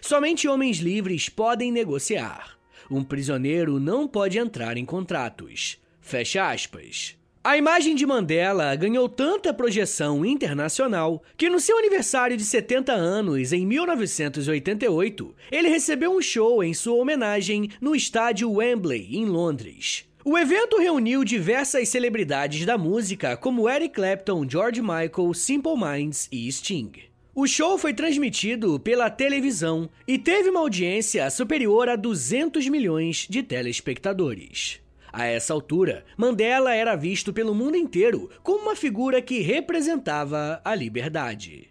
Somente 0.00 0.48
homens 0.48 0.78
livres 0.78 1.28
podem 1.28 1.70
negociar. 1.70 2.56
Um 2.90 3.02
prisioneiro 3.02 3.80
não 3.80 4.06
pode 4.06 4.38
entrar 4.38 4.76
em 4.76 4.84
contratos. 4.84 5.78
Fecha 6.00 6.50
aspas. 6.50 7.16
A 7.42 7.56
imagem 7.56 7.94
de 7.94 8.04
Mandela 8.04 8.74
ganhou 8.74 9.08
tanta 9.08 9.54
projeção 9.54 10.26
internacional 10.26 11.22
que 11.36 11.48
no 11.48 11.60
seu 11.60 11.78
aniversário 11.78 12.36
de 12.36 12.44
70 12.44 12.92
anos, 12.92 13.52
em 13.52 13.64
1988, 13.64 15.32
ele 15.52 15.68
recebeu 15.68 16.10
um 16.10 16.20
show 16.20 16.64
em 16.64 16.74
sua 16.74 16.96
homenagem 16.96 17.70
no 17.80 17.94
estádio 17.94 18.50
Wembley, 18.50 19.16
em 19.16 19.26
Londres. 19.26 20.04
O 20.28 20.36
evento 20.36 20.78
reuniu 20.78 21.22
diversas 21.22 21.88
celebridades 21.88 22.66
da 22.66 22.76
música 22.76 23.36
como 23.36 23.70
Eric 23.70 23.94
Clapton, 23.94 24.44
George 24.44 24.82
Michael, 24.82 25.32
Simple 25.32 25.76
Minds 25.76 26.28
e 26.32 26.50
Sting. 26.50 26.90
O 27.32 27.46
show 27.46 27.78
foi 27.78 27.94
transmitido 27.94 28.80
pela 28.80 29.08
televisão 29.08 29.88
e 30.04 30.18
teve 30.18 30.50
uma 30.50 30.58
audiência 30.58 31.30
superior 31.30 31.88
a 31.88 31.94
200 31.94 32.68
milhões 32.68 33.28
de 33.30 33.40
telespectadores. 33.40 34.80
A 35.12 35.26
essa 35.26 35.54
altura, 35.54 36.04
Mandela 36.16 36.74
era 36.74 36.96
visto 36.96 37.32
pelo 37.32 37.54
mundo 37.54 37.76
inteiro 37.76 38.28
como 38.42 38.64
uma 38.64 38.74
figura 38.74 39.22
que 39.22 39.42
representava 39.42 40.60
a 40.64 40.74
liberdade. 40.74 41.70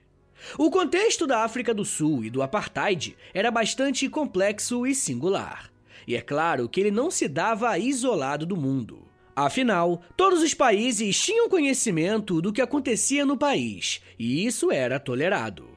O 0.57 0.71
contexto 0.71 1.27
da 1.27 1.43
África 1.43 1.73
do 1.73 1.83
Sul 1.83 2.23
e 2.23 2.29
do 2.29 2.41
apartheid 2.41 3.17
era 3.33 3.51
bastante 3.51 4.07
complexo 4.07 4.87
e 4.87 4.95
singular. 4.95 5.74
E 6.07 6.15
é 6.15 6.21
claro 6.21 6.69
que 6.69 6.79
ele 6.79 6.91
não 6.91 7.09
se 7.09 7.27
dava 7.27 7.77
isolado 7.77 8.45
do 8.45 8.55
mundo. 8.55 9.05
Afinal, 9.35 10.01
todos 10.15 10.41
os 10.41 10.53
países 10.53 11.19
tinham 11.19 11.49
conhecimento 11.49 12.41
do 12.41 12.53
que 12.53 12.61
acontecia 12.61 13.25
no 13.25 13.37
país, 13.37 14.01
e 14.17 14.45
isso 14.45 14.71
era 14.71 14.99
tolerado. 14.99 15.67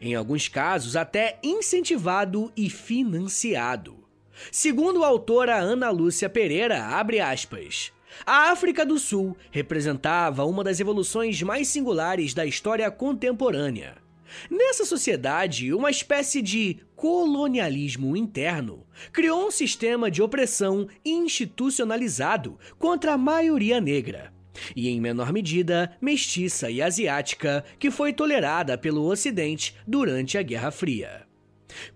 Em 0.00 0.14
alguns 0.14 0.48
casos, 0.48 0.96
até 0.96 1.38
incentivado 1.42 2.52
e 2.56 2.68
financiado. 2.68 4.04
Segundo 4.50 5.04
a 5.04 5.06
autora 5.06 5.56
Ana 5.56 5.90
Lúcia 5.90 6.28
Pereira, 6.28 6.84
abre 6.84 7.20
aspas. 7.20 7.92
A 8.24 8.50
África 8.50 8.84
do 8.84 8.98
Sul 8.98 9.36
representava 9.50 10.44
uma 10.44 10.64
das 10.64 10.80
evoluções 10.80 11.40
mais 11.42 11.68
singulares 11.68 12.34
da 12.34 12.44
história 12.44 12.90
contemporânea. 12.90 14.05
Nessa 14.50 14.84
sociedade, 14.84 15.72
uma 15.72 15.90
espécie 15.90 16.42
de 16.42 16.80
colonialismo 16.94 18.16
interno 18.16 18.86
criou 19.12 19.46
um 19.46 19.50
sistema 19.50 20.10
de 20.10 20.22
opressão 20.22 20.88
institucionalizado 21.04 22.58
contra 22.78 23.14
a 23.14 23.18
maioria 23.18 23.80
negra. 23.80 24.32
E 24.74 24.88
em 24.88 25.00
menor 25.00 25.32
medida, 25.32 25.96
mestiça 26.00 26.70
e 26.70 26.80
asiática, 26.80 27.64
que 27.78 27.90
foi 27.90 28.12
tolerada 28.12 28.78
pelo 28.78 29.04
Ocidente 29.06 29.74
durante 29.86 30.38
a 30.38 30.42
Guerra 30.42 30.70
Fria. 30.70 31.26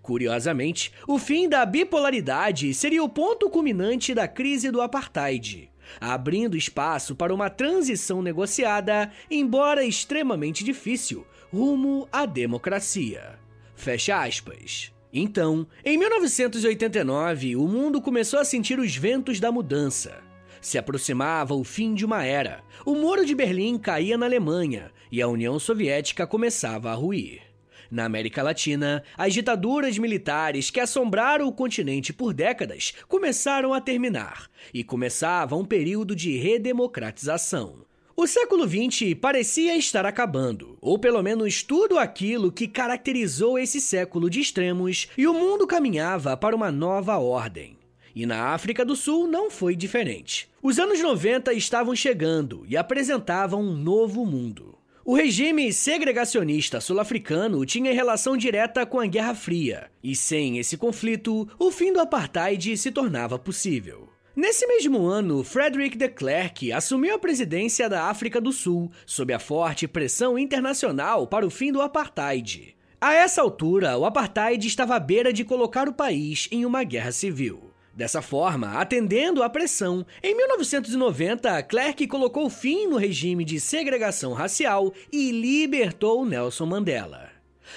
Curiosamente, 0.01 0.91
o 1.07 1.17
fim 1.17 1.49
da 1.49 1.65
bipolaridade 1.65 2.73
seria 2.73 3.03
o 3.03 3.09
ponto 3.09 3.49
culminante 3.49 4.13
da 4.13 4.27
crise 4.27 4.69
do 4.69 4.81
apartheid, 4.81 5.71
abrindo 5.99 6.55
espaço 6.55 7.15
para 7.15 7.33
uma 7.33 7.49
transição 7.49 8.21
negociada, 8.21 9.11
embora 9.29 9.83
extremamente 9.83 10.63
difícil, 10.63 11.25
rumo 11.51 12.07
à 12.09 12.25
democracia. 12.25 13.37
Fecha 13.75 14.23
aspas. 14.23 14.93
Então, 15.13 15.67
em 15.83 15.97
1989, 15.97 17.57
o 17.57 17.67
mundo 17.67 18.01
começou 18.01 18.39
a 18.39 18.45
sentir 18.45 18.79
os 18.79 18.95
ventos 18.95 19.37
da 19.37 19.51
mudança. 19.51 20.23
Se 20.61 20.77
aproximava 20.77 21.53
o 21.53 21.65
fim 21.65 21.93
de 21.93 22.05
uma 22.05 22.23
era, 22.23 22.63
o 22.85 22.95
Muro 22.95 23.25
de 23.25 23.35
Berlim 23.35 23.77
caía 23.77 24.17
na 24.17 24.27
Alemanha 24.27 24.91
e 25.11 25.21
a 25.21 25.27
União 25.27 25.59
Soviética 25.59 26.25
começava 26.25 26.89
a 26.89 26.93
ruir. 26.93 27.41
Na 27.89 28.05
América 28.05 28.41
Latina, 28.41 29.03
as 29.17 29.33
ditaduras 29.33 29.97
militares 29.97 30.69
que 30.69 30.79
assombraram 30.79 31.45
o 31.45 31.51
continente 31.51 32.13
por 32.13 32.33
décadas 32.33 32.93
começaram 33.09 33.73
a 33.73 33.81
terminar 33.81 34.49
e 34.73 34.85
começava 34.85 35.57
um 35.57 35.65
período 35.65 36.15
de 36.15 36.37
redemocratização. 36.37 37.90
O 38.21 38.27
século 38.27 38.69
XX 38.69 39.15
parecia 39.19 39.75
estar 39.75 40.05
acabando, 40.05 40.77
ou 40.79 40.99
pelo 40.99 41.23
menos 41.23 41.63
tudo 41.63 41.97
aquilo 41.97 42.51
que 42.51 42.67
caracterizou 42.67 43.57
esse 43.57 43.81
século 43.81 44.29
de 44.29 44.39
extremos, 44.39 45.07
e 45.17 45.25
o 45.25 45.33
mundo 45.33 45.65
caminhava 45.65 46.37
para 46.37 46.55
uma 46.55 46.71
nova 46.71 47.17
ordem. 47.17 47.79
E 48.15 48.27
na 48.27 48.49
África 48.49 48.85
do 48.85 48.95
Sul 48.95 49.25
não 49.25 49.49
foi 49.49 49.75
diferente. 49.75 50.47
Os 50.61 50.77
anos 50.77 51.01
90 51.01 51.51
estavam 51.53 51.95
chegando 51.95 52.63
e 52.67 52.77
apresentavam 52.77 53.59
um 53.59 53.75
novo 53.75 54.23
mundo. 54.23 54.77
O 55.03 55.15
regime 55.15 55.73
segregacionista 55.73 56.79
sul-africano 56.79 57.65
tinha 57.65 57.91
relação 57.91 58.37
direta 58.37 58.85
com 58.85 58.99
a 58.99 59.07
Guerra 59.07 59.33
Fria, 59.33 59.89
e 60.03 60.15
sem 60.15 60.59
esse 60.59 60.77
conflito, 60.77 61.49
o 61.57 61.71
fim 61.71 61.91
do 61.91 61.99
apartheid 61.99 62.77
se 62.77 62.91
tornava 62.91 63.39
possível. 63.39 64.10
Nesse 64.33 64.65
mesmo 64.65 65.05
ano, 65.05 65.43
Frederick 65.43 65.97
de 65.97 66.07
Klerk 66.07 66.71
assumiu 66.71 67.15
a 67.15 67.19
presidência 67.19 67.89
da 67.89 68.05
África 68.05 68.39
do 68.39 68.53
Sul, 68.53 68.89
sob 69.05 69.33
a 69.33 69.39
forte 69.39 69.89
pressão 69.89 70.39
internacional 70.39 71.27
para 71.27 71.45
o 71.45 71.49
fim 71.49 71.69
do 71.69 71.81
apartheid. 71.81 72.73
A 73.01 73.13
essa 73.13 73.41
altura, 73.41 73.97
o 73.97 74.05
apartheid 74.05 74.65
estava 74.65 74.95
à 74.95 74.99
beira 74.99 75.33
de 75.33 75.43
colocar 75.43 75.89
o 75.89 75.93
país 75.93 76.47
em 76.49 76.65
uma 76.65 76.83
guerra 76.85 77.11
civil. 77.11 77.71
Dessa 77.93 78.21
forma, 78.21 78.79
atendendo 78.79 79.43
à 79.43 79.49
pressão, 79.49 80.05
em 80.23 80.33
1990, 80.33 81.63
Clerk 81.63 82.07
colocou 82.07 82.49
fim 82.49 82.87
no 82.87 82.95
regime 82.95 83.43
de 83.43 83.59
segregação 83.59 84.31
racial 84.31 84.93
e 85.11 85.29
libertou 85.29 86.25
Nelson 86.25 86.67
Mandela. 86.67 87.29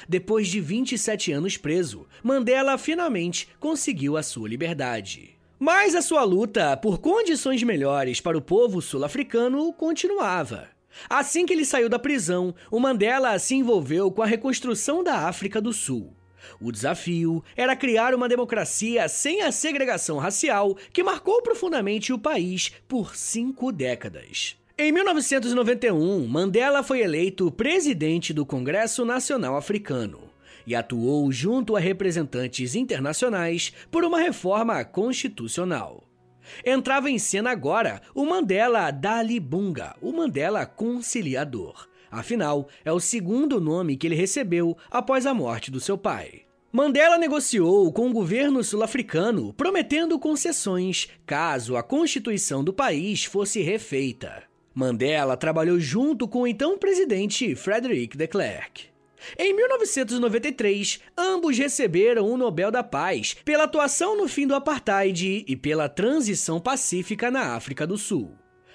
Depois 0.09 0.47
de 0.47 0.61
27 0.61 1.33
anos 1.33 1.57
preso, 1.57 2.07
Mandela 2.23 2.79
finalmente 2.79 3.49
conseguiu 3.59 4.17
a 4.17 4.23
sua 4.23 4.49
liberdade. 4.49 5.35
Mas 5.65 5.95
a 5.95 6.03
sua 6.03 6.23
luta 6.25 6.77
por 6.77 6.99
condições 6.99 7.63
melhores 7.63 8.21
para 8.21 8.37
o 8.37 8.43
povo 8.43 8.83
sul-africano 8.83 9.73
continuava. 9.73 10.69
Assim 11.09 11.47
que 11.47 11.55
ele 11.55 11.65
saiu 11.65 11.89
da 11.89 11.99
prisão, 11.99 12.55
o 12.71 12.79
Mandela 12.79 13.39
se 13.39 13.55
envolveu 13.55 14.11
com 14.11 14.21
a 14.21 14.27
reconstrução 14.27 15.03
da 15.03 15.27
África 15.27 15.63
do 15.63 15.73
Sul. 15.73 16.15
O 16.61 16.71
desafio 16.71 17.43
era 17.57 17.75
criar 17.75 18.15
uma 18.15 18.29
democracia 18.29 19.09
sem 19.09 19.41
a 19.41 19.51
segregação 19.51 20.19
racial 20.19 20.77
que 20.93 21.03
marcou 21.03 21.41
profundamente 21.41 22.13
o 22.13 22.19
país 22.19 22.71
por 22.87 23.17
cinco 23.17 23.73
décadas. 23.73 24.59
Em 24.77 24.93
1991, 24.93 26.27
Mandela 26.29 26.83
foi 26.83 27.01
eleito 27.01 27.51
presidente 27.51 28.35
do 28.35 28.45
Congresso 28.45 29.03
Nacional 29.03 29.57
Africano 29.57 30.34
e 30.67 30.75
atuou 30.75 31.31
junto 31.31 31.77
a 31.77 31.81
representantes 31.81 32.75
internacionais 32.75 33.73
por 33.91 34.05
uma 34.05 34.19
reforma 34.19 34.85
constitucional. 34.85 36.05
Entrava 36.65 37.11
em 37.11 37.19
cena 37.19 37.51
agora 37.51 38.01
o 38.15 38.25
Mandela 38.25 38.91
Dalibunga, 38.91 39.97
o 40.01 40.13
Mandela 40.13 40.67
Conciliador. 40.67 41.89
Afinal, 42.11 42.69
é 42.85 42.93
o 42.93 43.01
segundo 43.01 43.61
nome 43.61 43.97
que 43.97 44.07
ele 44.07 44.15
recebeu 44.15 44.77
após 44.91 45.27
a 45.27 45.35
morte 45.35 45.71
do 45.71 45.81
seu 45.81 45.99
pai. 45.99 46.43
Mandela 46.71 47.17
negociou 47.17 47.93
com 47.93 48.09
o 48.09 48.13
governo 48.13 48.63
sul-africano, 48.65 49.53
prometendo 49.53 50.19
concessões 50.19 51.09
caso 51.25 51.77
a 51.77 51.83
constituição 51.83 52.65
do 52.65 52.73
país 52.73 53.25
fosse 53.25 53.63
refeita. 53.63 54.43
Mandela 54.75 55.37
trabalhou 55.37 55.79
junto 55.79 56.27
com 56.27 56.43
o 56.43 56.47
então 56.49 56.77
presidente 56.77 57.55
Frederick 57.55 58.17
de 58.17 58.27
Klerk. 58.27 58.94
Em 59.39 59.55
1993, 59.55 61.01
ambos 61.17 61.59
receberam 61.59 62.31
o 62.31 62.37
Nobel 62.37 62.71
da 62.71 62.83
Paz 62.83 63.37
pela 63.45 63.65
atuação 63.65 64.17
no 64.17 64.29
fim 64.29 64.47
do 64.47 64.55
apartheid 64.55 65.45
e 65.47 65.57
pela 65.57 65.89
transição 65.89 66.61
pacífica 66.61 67.31
na 67.31 67.55
África 67.55 67.87
do 67.87 67.97
Sul. 67.97 68.33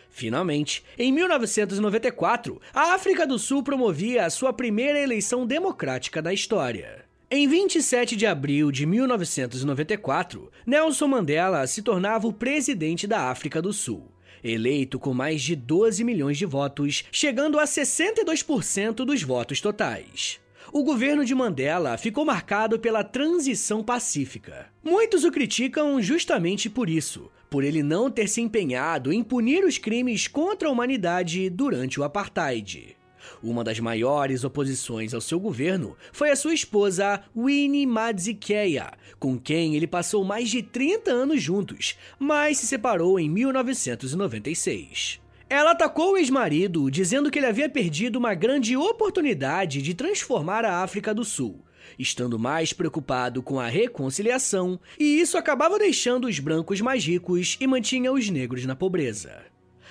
Finalmente, 0.09 0.83
em 0.97 1.11
1994, 1.11 2.59
a 2.73 2.93
África 2.93 3.27
do 3.27 3.37
Sul 3.37 3.63
promovia 3.63 4.25
a 4.25 4.29
sua 4.29 4.51
primeira 4.51 4.99
eleição 4.99 5.45
democrática 5.45 6.21
da 6.21 6.33
história. 6.33 7.05
Em 7.31 7.47
27 7.47 8.15
de 8.15 8.25
abril 8.25 8.71
de 8.71 8.87
1994, 8.87 10.51
Nelson 10.65 11.07
Mandela 11.07 11.67
se 11.67 11.83
tornava 11.83 12.27
o 12.27 12.33
presidente 12.33 13.05
da 13.05 13.29
África 13.29 13.61
do 13.61 13.71
Sul 13.71 14.11
eleito 14.43 14.99
com 14.99 15.13
mais 15.13 15.41
de 15.41 15.55
12 15.55 16.03
milhões 16.03 16.37
de 16.37 16.45
votos, 16.45 17.03
chegando 17.11 17.59
a 17.59 17.65
62% 17.65 19.05
dos 19.05 19.23
votos 19.23 19.61
totais. 19.61 20.39
O 20.71 20.83
governo 20.83 21.25
de 21.25 21.33
Mandela 21.33 21.97
ficou 21.97 22.23
marcado 22.23 22.77
pela 22.79 23.03
transição 23.03 23.83
pacífica. 23.83 24.67
Muitos 24.83 25.23
o 25.23 25.31
criticam 25.31 25.99
justamente 26.01 26.69
por 26.69 26.89
isso, 26.89 27.31
por 27.49 27.63
ele 27.63 27.81
não 27.81 28.11
ter 28.11 28.27
se 28.27 28.39
empenhado 28.39 29.11
em 29.11 29.23
punir 29.23 29.63
os 29.63 29.79
crimes 29.79 30.27
contra 30.27 30.67
a 30.67 30.71
humanidade 30.71 31.49
durante 31.49 31.99
o 31.99 32.03
apartheid. 32.03 32.98
Uma 33.41 33.63
das 33.63 33.79
maiores 33.79 34.43
oposições 34.43 35.13
ao 35.13 35.21
seu 35.21 35.39
governo 35.39 35.95
foi 36.11 36.29
a 36.29 36.35
sua 36.35 36.53
esposa 36.53 37.23
Winnie 37.35 37.85
Madzikeya, 37.85 38.91
com 39.19 39.39
quem 39.39 39.75
ele 39.75 39.87
passou 39.87 40.23
mais 40.23 40.49
de 40.49 40.61
30 40.61 41.11
anos 41.11 41.41
juntos, 41.41 41.97
mas 42.17 42.57
se 42.57 42.67
separou 42.67 43.19
em 43.19 43.29
1996. 43.29 45.19
Ela 45.49 45.71
atacou 45.71 46.13
o 46.13 46.17
ex-marido, 46.17 46.91
dizendo 46.91 47.31
que 47.31 47.39
ele 47.39 47.47
havia 47.47 47.67
perdido 47.67 48.17
uma 48.17 48.35
grande 48.35 48.77
oportunidade 48.77 49.81
de 49.81 49.95
transformar 49.95 50.63
a 50.63 50.83
África 50.83 51.11
do 51.11 51.25
Sul, 51.25 51.59
estando 51.97 52.37
mais 52.37 52.71
preocupado 52.71 53.41
com 53.41 53.59
a 53.59 53.67
reconciliação, 53.67 54.79
e 54.99 55.19
isso 55.19 55.39
acabava 55.39 55.79
deixando 55.79 56.27
os 56.27 56.37
brancos 56.37 56.81
mais 56.81 57.03
ricos 57.03 57.57
e 57.59 57.65
mantinha 57.65 58.11
os 58.11 58.29
negros 58.29 58.63
na 58.65 58.75
pobreza. 58.75 59.41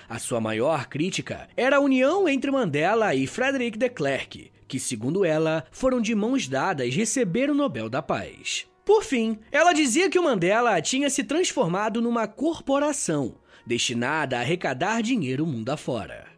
A 0.09 0.17
sua 0.17 0.41
maior 0.41 0.87
crítica 0.87 1.47
era 1.55 1.77
a 1.77 1.79
união 1.79 2.27
entre 2.27 2.49
Mandela 2.49 3.13
e 3.13 3.27
Frederick 3.27 3.77
de 3.77 3.89
Klerk, 3.89 4.51
que, 4.67 4.79
segundo 4.79 5.23
ela, 5.23 5.63
foram 5.71 6.01
de 6.01 6.15
mãos 6.15 6.47
dadas 6.47 6.95
receber 6.95 7.49
o 7.51 7.53
Nobel 7.53 7.87
da 7.87 8.01
Paz. 8.01 8.65
Por 8.83 9.03
fim, 9.03 9.37
ela 9.51 9.71
dizia 9.71 10.09
que 10.09 10.17
o 10.17 10.23
Mandela 10.23 10.81
tinha 10.81 11.11
se 11.11 11.23
transformado 11.23 12.01
numa 12.01 12.27
corporação 12.27 13.35
destinada 13.67 14.35
a 14.37 14.39
arrecadar 14.39 15.03
dinheiro 15.03 15.45
mundo 15.45 15.69
afora. 15.69 16.28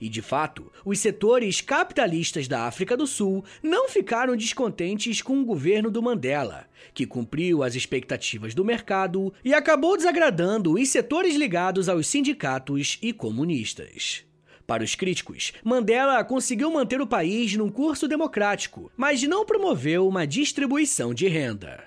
E 0.00 0.08
de 0.08 0.22
fato, 0.22 0.72
os 0.82 0.98
setores 0.98 1.60
capitalistas 1.60 2.48
da 2.48 2.62
África 2.66 2.96
do 2.96 3.06
Sul 3.06 3.44
não 3.62 3.88
ficaram 3.88 4.34
descontentes 4.34 5.20
com 5.20 5.38
o 5.38 5.44
governo 5.44 5.90
do 5.90 6.02
Mandela, 6.02 6.66
que 6.94 7.04
cumpriu 7.06 7.62
as 7.62 7.74
expectativas 7.74 8.54
do 8.54 8.64
mercado 8.64 9.32
e 9.44 9.52
acabou 9.52 9.96
desagradando 9.98 10.72
os 10.72 10.88
setores 10.88 11.36
ligados 11.36 11.86
aos 11.86 12.06
sindicatos 12.06 12.98
e 13.02 13.12
comunistas. 13.12 14.24
Para 14.66 14.84
os 14.84 14.94
críticos, 14.94 15.52
Mandela 15.62 16.24
conseguiu 16.24 16.70
manter 16.70 17.00
o 17.00 17.06
país 17.06 17.54
num 17.54 17.68
curso 17.68 18.08
democrático, 18.08 18.90
mas 18.96 19.22
não 19.24 19.44
promoveu 19.44 20.08
uma 20.08 20.26
distribuição 20.26 21.12
de 21.12 21.28
renda. 21.28 21.84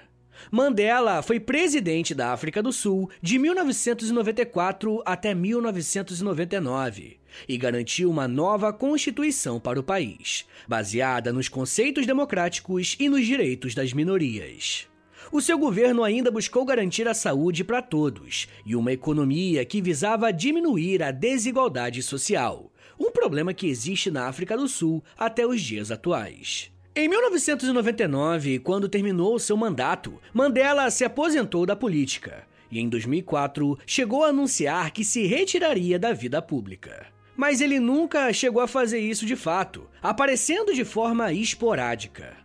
Mandela 0.51 1.21
foi 1.21 1.39
presidente 1.39 2.13
da 2.13 2.33
África 2.33 2.61
do 2.61 2.73
Sul 2.73 3.09
de 3.21 3.39
1994 3.39 5.01
até 5.05 5.33
1999 5.33 7.22
e 7.47 7.57
garantiu 7.57 8.09
uma 8.09 8.27
nova 8.27 8.71
constituição 8.71 9.59
para 9.59 9.79
o 9.79 9.83
país, 9.83 10.45
baseada 10.67 11.33
nos 11.33 11.47
conceitos 11.47 12.05
democráticos 12.05 12.95
e 12.99 13.09
nos 13.09 13.25
direitos 13.25 13.73
das 13.73 13.93
minorias. 13.93 14.87
O 15.31 15.41
seu 15.41 15.57
governo 15.57 16.03
ainda 16.03 16.29
buscou 16.29 16.65
garantir 16.65 17.07
a 17.07 17.13
saúde 17.13 17.63
para 17.63 17.81
todos 17.81 18.47
e 18.65 18.75
uma 18.75 18.91
economia 18.91 19.65
que 19.65 19.81
visava 19.81 20.31
diminuir 20.31 21.01
a 21.01 21.11
desigualdade 21.11 22.03
social, 22.03 22.71
um 22.99 23.11
problema 23.11 23.53
que 23.53 23.67
existe 23.67 24.11
na 24.11 24.27
África 24.27 24.55
do 24.55 24.67
Sul 24.67 25.03
até 25.17 25.45
os 25.45 25.61
dias 25.61 25.91
atuais. 25.91 26.71
Em 26.95 27.09
1999, 27.09 28.59
quando 28.59 28.87
terminou 28.87 29.39
seu 29.39 29.57
mandato, 29.57 30.21
Mandela 30.31 30.91
se 30.91 31.03
aposentou 31.03 31.65
da 31.65 31.75
política 31.75 32.45
e 32.71 32.79
em 32.79 32.89
2004 32.89 33.77
chegou 33.85 34.23
a 34.23 34.27
anunciar 34.27 34.91
que 34.91 35.03
se 35.03 35.25
retiraria 35.25 35.97
da 35.97 36.13
vida 36.13 36.41
pública. 36.41 37.12
Mas 37.35 37.61
ele 37.61 37.79
nunca 37.79 38.31
chegou 38.31 38.61
a 38.61 38.67
fazer 38.67 38.99
isso 38.99 39.25
de 39.25 39.35
fato, 39.35 39.89
aparecendo 40.01 40.73
de 40.73 40.85
forma 40.85 41.33
esporádica. 41.33 42.37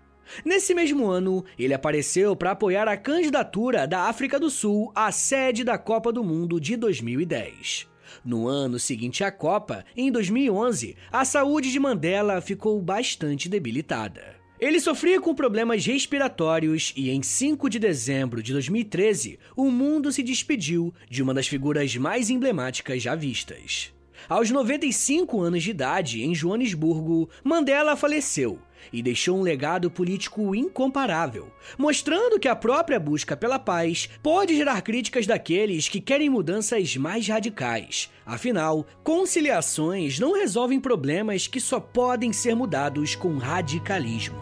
Nesse 0.44 0.74
mesmo 0.74 1.07
ano, 1.07 1.44
ele 1.59 1.74
apareceu 1.74 2.37
para 2.37 2.53
apoiar 2.53 2.88
a 2.88 2.96
candidatura 2.96 3.87
da 3.87 4.03
África 4.03 4.38
do 4.38 4.51
Sul 4.51 4.92
à 4.94 5.11
sede 5.11 5.64
da 5.64 5.79
Copa 5.79 6.12
do 6.12 6.22
Mundo 6.22 6.61
de 6.61 6.77
2010. 6.77 7.88
No 8.24 8.46
ano 8.46 8.79
seguinte 8.79 9.22
à 9.22 9.31
Copa, 9.31 9.85
em 9.96 10.11
2011, 10.11 10.96
a 11.11 11.24
saúde 11.24 11.70
de 11.70 11.79
Mandela 11.79 12.40
ficou 12.40 12.81
bastante 12.81 13.48
debilitada. 13.48 14.37
Ele 14.61 14.81
sofria 14.81 15.20
com 15.20 15.35
problemas 15.35 15.87
respiratórios 15.87 16.92
e, 16.96 17.11
em 17.11 17.22
5 17.22 17.70
de 17.70 17.79
dezembro 17.79 18.42
de 18.42 18.53
2013, 18.53 19.38
o 19.57 19.70
mundo 19.70 20.11
se 20.11 20.22
despediu 20.22 20.92
de 21.09 21.22
uma 21.22 21.33
das 21.33 21.46
figuras 21.46 21.94
mais 21.96 22.29
emblemáticas 22.29 23.01
já 23.01 23.14
vistas. 23.14 23.92
Aos 24.29 24.51
95 24.51 25.41
anos 25.41 25.63
de 25.63 25.71
idade, 25.71 26.23
em 26.23 26.35
Joanesburgo, 26.35 27.29
Mandela 27.45 27.97
faleceu 27.97 28.59
e 28.93 29.03
deixou 29.03 29.39
um 29.39 29.43
legado 29.43 29.91
político 29.91 30.55
incomparável, 30.55 31.49
mostrando 31.77 32.39
que 32.39 32.49
a 32.49 32.57
própria 32.57 32.99
busca 32.99 33.37
pela 33.37 33.59
paz 33.59 34.09
pode 34.23 34.57
gerar 34.57 34.81
críticas 34.83 35.27
daqueles 35.27 35.89
que 35.89 36.01
querem 36.01 36.31
mudanças 36.31 36.97
mais 36.97 37.27
radicais. 37.27 38.11
Afinal, 38.25 38.87
conciliações 39.03 40.19
não 40.19 40.33
resolvem 40.33 40.81
problemas 40.81 41.47
que 41.47 41.61
só 41.61 41.81
podem 41.81 42.33
ser 42.33 42.55
mudados 42.55 43.15
com 43.15 43.37
radicalismo. 43.37 44.39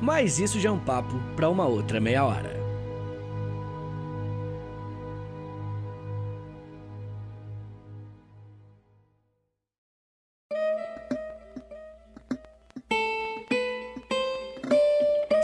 Mas 0.00 0.38
isso 0.38 0.60
já 0.60 0.68
é 0.68 0.72
um 0.72 0.78
papo 0.78 1.20
para 1.34 1.48
uma 1.48 1.66
outra 1.66 2.00
meia 2.00 2.24
hora. 2.24 2.57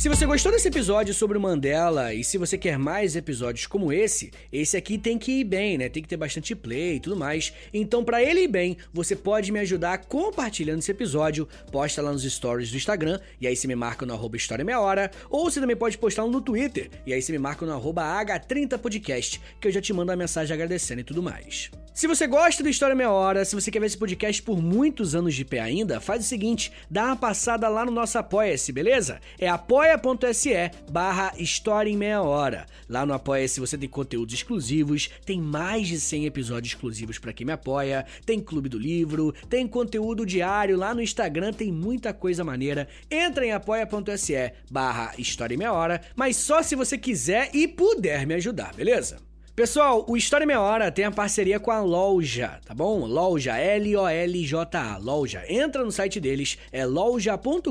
Se 0.00 0.08
você 0.08 0.24
gostou 0.24 0.50
desse 0.50 0.66
episódio 0.66 1.12
sobre 1.12 1.36
o 1.36 1.40
Mandela 1.42 2.14
e 2.14 2.24
se 2.24 2.38
você 2.38 2.56
quer 2.56 2.78
mais 2.78 3.16
episódios 3.16 3.66
como 3.66 3.92
esse, 3.92 4.30
esse 4.50 4.74
aqui 4.74 4.96
tem 4.96 5.18
que 5.18 5.40
ir 5.40 5.44
bem, 5.44 5.76
né? 5.76 5.90
Tem 5.90 6.02
que 6.02 6.08
ter 6.08 6.16
bastante 6.16 6.54
play 6.54 6.94
e 6.94 7.00
tudo 7.00 7.18
mais. 7.18 7.52
Então, 7.70 8.02
para 8.02 8.22
ele 8.22 8.44
ir 8.44 8.48
bem, 8.48 8.78
você 8.94 9.14
pode 9.14 9.52
me 9.52 9.58
ajudar 9.58 9.98
compartilhando 10.06 10.78
esse 10.78 10.90
episódio. 10.90 11.46
Posta 11.70 12.00
lá 12.00 12.10
nos 12.12 12.22
stories 12.22 12.70
do 12.70 12.78
Instagram 12.78 13.20
e 13.38 13.46
aí 13.46 13.54
você 13.54 13.68
me 13.68 13.76
marca 13.76 14.06
no 14.06 14.14
arroba 14.14 14.38
História 14.38 14.64
Meia 14.64 14.80
Hora. 14.80 15.10
Ou 15.28 15.44
você 15.44 15.60
também 15.60 15.76
pode 15.76 15.98
postar 15.98 16.26
no 16.26 16.40
Twitter 16.40 16.88
e 17.04 17.12
aí 17.12 17.20
você 17.20 17.30
me 17.30 17.38
marca 17.38 17.66
no 17.66 17.72
arroba 17.74 18.02
H30podcast, 18.24 19.38
que 19.60 19.68
eu 19.68 19.72
já 19.72 19.82
te 19.82 19.92
mando 19.92 20.12
a 20.12 20.16
mensagem 20.16 20.54
agradecendo 20.54 21.02
e 21.02 21.04
tudo 21.04 21.22
mais. 21.22 21.70
Se 21.92 22.06
você 22.06 22.26
gosta 22.26 22.62
do 22.62 22.68
História 22.70 22.94
Meia 22.94 23.10
Hora, 23.10 23.44
se 23.44 23.54
você 23.54 23.70
quer 23.70 23.80
ver 23.80 23.86
esse 23.86 23.98
podcast 23.98 24.40
por 24.42 24.62
muitos 24.62 25.14
anos 25.14 25.34
de 25.34 25.44
pé 25.44 25.60
ainda, 25.60 26.00
faz 26.00 26.24
o 26.24 26.26
seguinte, 26.26 26.72
dá 26.88 27.06
uma 27.06 27.16
passada 27.16 27.68
lá 27.68 27.84
no 27.84 27.92
nosso 27.92 28.16
Apoia-se, 28.16 28.72
beleza? 28.72 29.20
É 29.38 29.48
apoia.se 29.90 30.70
barra 30.90 31.32
História 31.36 31.90
em 31.90 31.96
Meia 31.96 32.22
Hora. 32.22 32.66
Lá 32.88 33.04
no 33.04 33.12
Apoia-se 33.12 33.60
você 33.60 33.76
tem 33.76 33.88
conteúdos 33.88 34.34
exclusivos, 34.34 35.10
tem 35.24 35.40
mais 35.40 35.88
de 35.88 35.98
100 35.98 36.26
episódios 36.26 36.74
exclusivos 36.74 37.18
para 37.18 37.32
quem 37.32 37.46
me 37.46 37.52
apoia, 37.52 38.06
tem 38.24 38.40
Clube 38.40 38.68
do 38.68 38.78
Livro, 38.78 39.34
tem 39.48 39.66
conteúdo 39.66 40.24
diário 40.24 40.76
lá 40.76 40.94
no 40.94 41.02
Instagram, 41.02 41.52
tem 41.52 41.72
muita 41.72 42.12
coisa 42.12 42.44
maneira. 42.44 42.88
Entra 43.10 43.44
em 43.44 43.52
apoia.se 43.52 44.52
barra 44.70 45.12
História 45.18 45.54
em 45.54 45.58
Meia 45.58 45.72
Hora, 45.72 46.00
mas 46.14 46.36
só 46.36 46.62
se 46.62 46.76
você 46.76 46.96
quiser 46.96 47.50
e 47.54 47.66
puder 47.66 48.26
me 48.26 48.34
ajudar, 48.34 48.74
beleza? 48.74 49.29
Pessoal, 49.60 50.06
o 50.08 50.16
História 50.16 50.46
Meia 50.46 50.58
Hora 50.58 50.90
tem 50.90 51.04
a 51.04 51.10
parceria 51.10 51.60
com 51.60 51.70
a 51.70 51.82
Loja, 51.82 52.58
tá 52.64 52.72
bom? 52.72 53.04
Loja, 53.04 53.58
L-O-L-J-A, 53.58 54.96
Loja. 54.96 55.44
Entra 55.46 55.84
no 55.84 55.92
site 55.92 56.18
deles, 56.18 56.56
é 56.72 56.86
loja.com.br, 56.86 57.70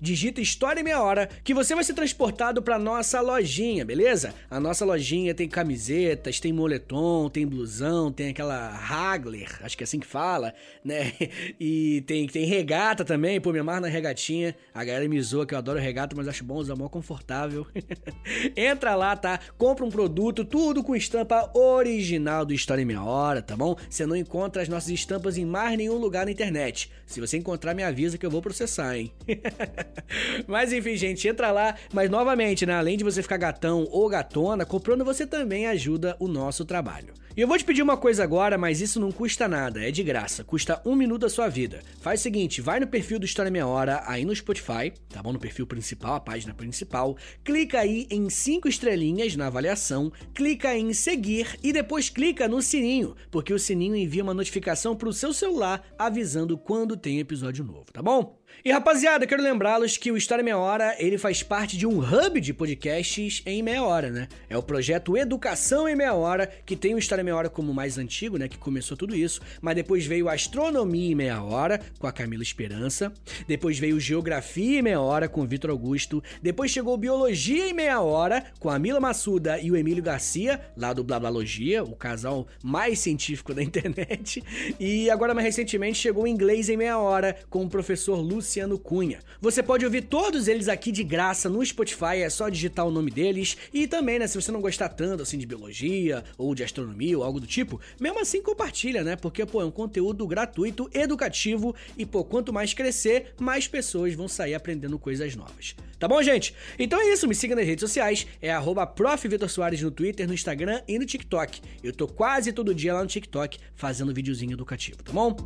digita 0.00 0.40
História 0.40 0.84
Meia 0.84 1.02
Hora, 1.02 1.28
que 1.42 1.52
você 1.52 1.74
vai 1.74 1.82
ser 1.82 1.94
transportado 1.94 2.62
pra 2.62 2.78
nossa 2.78 3.20
lojinha, 3.20 3.84
beleza? 3.84 4.32
A 4.48 4.60
nossa 4.60 4.84
lojinha 4.84 5.34
tem 5.34 5.48
camisetas, 5.48 6.38
tem 6.38 6.52
moletom, 6.52 7.28
tem 7.28 7.44
blusão, 7.44 8.12
tem 8.12 8.28
aquela 8.28 8.68
Hagler, 8.68 9.58
acho 9.64 9.76
que 9.76 9.82
é 9.82 9.84
assim 9.84 9.98
que 9.98 10.06
fala, 10.06 10.54
né? 10.84 11.12
E 11.58 12.02
tem, 12.02 12.26
tem 12.28 12.44
regata 12.44 13.04
também, 13.04 13.40
pô, 13.40 13.52
me 13.52 13.58
amarro 13.58 13.80
na 13.80 13.88
regatinha. 13.88 14.54
A 14.72 14.84
galera 14.84 15.08
me 15.08 15.20
zoa 15.20 15.44
que 15.44 15.54
eu 15.54 15.58
adoro 15.58 15.80
regata, 15.80 16.14
mas 16.14 16.28
acho 16.28 16.44
bom 16.44 16.56
usar 16.56 16.76
mó 16.76 16.88
confortável. 16.88 17.66
Entra 18.54 18.94
lá, 18.94 19.16
tá? 19.16 19.40
Compra 19.56 19.84
um 19.84 19.90
produto, 19.90 20.44
tudo 20.44 20.67
tudo 20.68 20.84
com 20.84 20.94
estampa 20.94 21.50
original 21.54 22.44
do 22.44 22.52
História 22.52 22.82
em 22.82 22.84
Meia 22.84 23.02
Hora, 23.02 23.40
tá 23.40 23.56
bom? 23.56 23.74
Você 23.88 24.04
não 24.04 24.14
encontra 24.14 24.60
as 24.60 24.68
nossas 24.68 24.90
estampas 24.90 25.38
em 25.38 25.46
mais 25.46 25.78
nenhum 25.78 25.96
lugar 25.96 26.26
na 26.26 26.30
internet. 26.30 26.90
Se 27.06 27.22
você 27.22 27.38
encontrar, 27.38 27.72
me 27.72 27.82
avisa 27.82 28.18
que 28.18 28.26
eu 28.26 28.30
vou 28.30 28.42
processar, 28.42 28.94
hein? 28.94 29.10
mas 30.46 30.70
enfim, 30.70 30.94
gente, 30.94 31.26
entra 31.26 31.50
lá. 31.50 31.74
Mas 31.90 32.10
novamente, 32.10 32.66
né? 32.66 32.74
Além 32.74 32.98
de 32.98 33.04
você 33.04 33.22
ficar 33.22 33.38
gatão 33.38 33.88
ou 33.90 34.10
gatona, 34.10 34.66
comprando 34.66 35.06
você 35.06 35.26
também 35.26 35.66
ajuda 35.66 36.14
o 36.20 36.28
nosso 36.28 36.66
trabalho. 36.66 37.14
E 37.38 37.40
eu 37.40 37.46
vou 37.46 37.56
te 37.56 37.64
pedir 37.64 37.82
uma 37.82 37.96
coisa 37.96 38.24
agora, 38.24 38.58
mas 38.58 38.80
isso 38.80 38.98
não 38.98 39.12
custa 39.12 39.46
nada, 39.46 39.86
é 39.86 39.92
de 39.92 40.02
graça, 40.02 40.42
custa 40.42 40.82
um 40.84 40.96
minuto 40.96 41.20
da 41.20 41.28
sua 41.28 41.48
vida. 41.48 41.78
Faz 42.00 42.18
o 42.18 42.22
seguinte, 42.24 42.60
vai 42.60 42.80
no 42.80 42.86
perfil 42.88 43.16
do 43.16 43.24
História 43.24 43.48
Meia 43.48 43.64
Hora, 43.64 44.02
aí 44.08 44.24
no 44.24 44.34
Spotify, 44.34 44.92
tá 45.08 45.22
bom? 45.22 45.32
No 45.32 45.38
perfil 45.38 45.64
principal, 45.64 46.16
a 46.16 46.20
página 46.20 46.52
principal, 46.52 47.16
clica 47.44 47.78
aí 47.78 48.08
em 48.10 48.28
cinco 48.28 48.66
estrelinhas 48.66 49.36
na 49.36 49.46
avaliação, 49.46 50.10
clica 50.34 50.47
em 50.76 50.92
seguir 50.92 51.58
e 51.62 51.72
depois 51.72 52.08
clica 52.08 52.48
no 52.48 52.62
sininho, 52.62 53.14
porque 53.30 53.52
o 53.52 53.58
sininho 53.58 53.96
envia 53.96 54.22
uma 54.22 54.34
notificação 54.34 54.96
pro 54.96 55.12
seu 55.12 55.32
celular 55.32 55.84
avisando 55.98 56.56
quando 56.56 56.96
tem 56.96 57.18
episódio 57.18 57.64
novo, 57.64 57.86
tá 57.92 58.02
bom? 58.02 58.37
E 58.64 58.72
rapaziada, 58.72 59.24
quero 59.24 59.40
lembrá-los 59.40 59.96
que 59.96 60.10
o 60.10 60.16
História 60.16 60.42
Meia 60.42 60.58
Hora, 60.58 60.96
ele 60.98 61.16
faz 61.16 61.44
parte 61.44 61.76
de 61.76 61.86
um 61.86 62.00
hub 62.00 62.40
de 62.40 62.52
podcasts 62.52 63.40
em 63.46 63.62
meia 63.62 63.84
hora, 63.84 64.10
né? 64.10 64.26
É 64.50 64.58
o 64.58 64.62
projeto 64.62 65.16
Educação 65.16 65.88
em 65.88 65.94
Meia 65.94 66.12
Hora, 66.12 66.50
que 66.66 66.74
tem 66.74 66.92
o 66.92 66.98
História 66.98 67.22
Meia 67.22 67.36
Hora 67.36 67.48
como 67.48 67.72
mais 67.72 67.98
antigo, 67.98 68.36
né? 68.36 68.48
Que 68.48 68.58
começou 68.58 68.96
tudo 68.96 69.14
isso, 69.14 69.40
mas 69.60 69.76
depois 69.76 70.04
veio 70.06 70.28
Astronomia 70.28 71.12
em 71.12 71.14
Meia 71.14 71.40
Hora, 71.40 71.80
com 72.00 72.08
a 72.08 72.12
Camila 72.12 72.42
Esperança, 72.42 73.12
depois 73.46 73.78
veio 73.78 74.00
Geografia 74.00 74.80
em 74.80 74.82
Meia 74.82 75.00
Hora, 75.00 75.28
com 75.28 75.42
o 75.42 75.46
Vitor 75.46 75.70
Augusto, 75.70 76.20
depois 76.42 76.72
chegou 76.72 76.96
Biologia 76.96 77.68
em 77.68 77.72
Meia 77.72 78.00
Hora, 78.00 78.44
com 78.58 78.68
a 78.70 78.78
Mila 78.78 78.98
Massuda 78.98 79.60
e 79.60 79.70
o 79.70 79.76
Emílio 79.76 80.02
Garcia, 80.02 80.60
lá 80.76 80.92
do 80.92 81.04
Blablalogia, 81.04 81.84
o 81.84 81.94
casal 81.94 82.48
mais 82.60 82.98
científico 82.98 83.54
da 83.54 83.62
internet, 83.62 84.42
e 84.80 85.08
agora 85.10 85.32
mais 85.32 85.46
recentemente 85.46 85.98
chegou 85.98 86.26
Inglês 86.26 86.68
em 86.68 86.76
Meia 86.76 86.98
Hora, 86.98 87.36
com 87.48 87.64
o 87.64 87.68
professor 87.68 88.16
Lúcio 88.16 88.47
Luciano 88.48 88.78
Cunha. 88.78 89.18
Você 89.42 89.62
pode 89.62 89.84
ouvir 89.84 90.04
todos 90.04 90.48
eles 90.48 90.68
aqui 90.68 90.90
de 90.90 91.04
graça 91.04 91.50
no 91.50 91.64
Spotify, 91.64 92.22
é 92.22 92.30
só 92.30 92.48
digitar 92.48 92.86
o 92.86 92.90
nome 92.90 93.10
deles. 93.10 93.58
E 93.74 93.86
também, 93.86 94.18
né, 94.18 94.26
se 94.26 94.40
você 94.40 94.50
não 94.50 94.62
gostar 94.62 94.88
tanto 94.88 95.22
assim 95.22 95.36
de 95.36 95.44
biologia 95.44 96.24
ou 96.38 96.54
de 96.54 96.64
astronomia 96.64 97.18
ou 97.18 97.22
algo 97.22 97.38
do 97.38 97.46
tipo, 97.46 97.78
mesmo 98.00 98.18
assim 98.20 98.40
compartilha, 98.40 99.04
né? 99.04 99.16
Porque 99.16 99.44
pô, 99.44 99.60
é 99.60 99.66
um 99.66 99.70
conteúdo 99.70 100.26
gratuito, 100.26 100.88
educativo 100.94 101.74
e 101.98 102.06
pô, 102.06 102.24
quanto 102.24 102.50
mais 102.50 102.72
crescer, 102.72 103.34
mais 103.38 103.68
pessoas 103.68 104.14
vão 104.14 104.26
sair 104.26 104.54
aprendendo 104.54 104.98
coisas 104.98 105.36
novas. 105.36 105.76
Tá 105.98 106.08
bom, 106.08 106.22
gente? 106.22 106.54
Então 106.78 106.98
é 106.98 107.12
isso, 107.12 107.28
me 107.28 107.34
siga 107.34 107.54
nas 107.54 107.66
redes 107.66 107.82
sociais, 107.82 108.26
é 108.40 108.50
@profvitorsoares 108.96 109.82
no 109.82 109.90
Twitter, 109.90 110.26
no 110.26 110.32
Instagram 110.32 110.80
e 110.88 110.98
no 110.98 111.04
TikTok. 111.04 111.60
Eu 111.84 111.92
tô 111.92 112.08
quase 112.08 112.50
todo 112.50 112.74
dia 112.74 112.94
lá 112.94 113.02
no 113.02 113.08
TikTok 113.08 113.58
fazendo 113.74 114.14
videozinho 114.14 114.54
educativo, 114.54 115.02
tá 115.02 115.12
bom? 115.12 115.36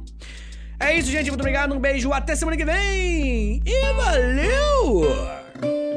É 0.83 0.99
isso, 0.99 1.11
gente. 1.11 1.30
Muito 1.30 1.41
obrigado. 1.41 1.72
Um 1.72 1.78
beijo. 1.78 2.12
Até 2.12 2.35
semana 2.35 2.57
que 2.57 2.64
vem. 2.64 3.62
E 3.64 3.93
valeu! 3.95 5.91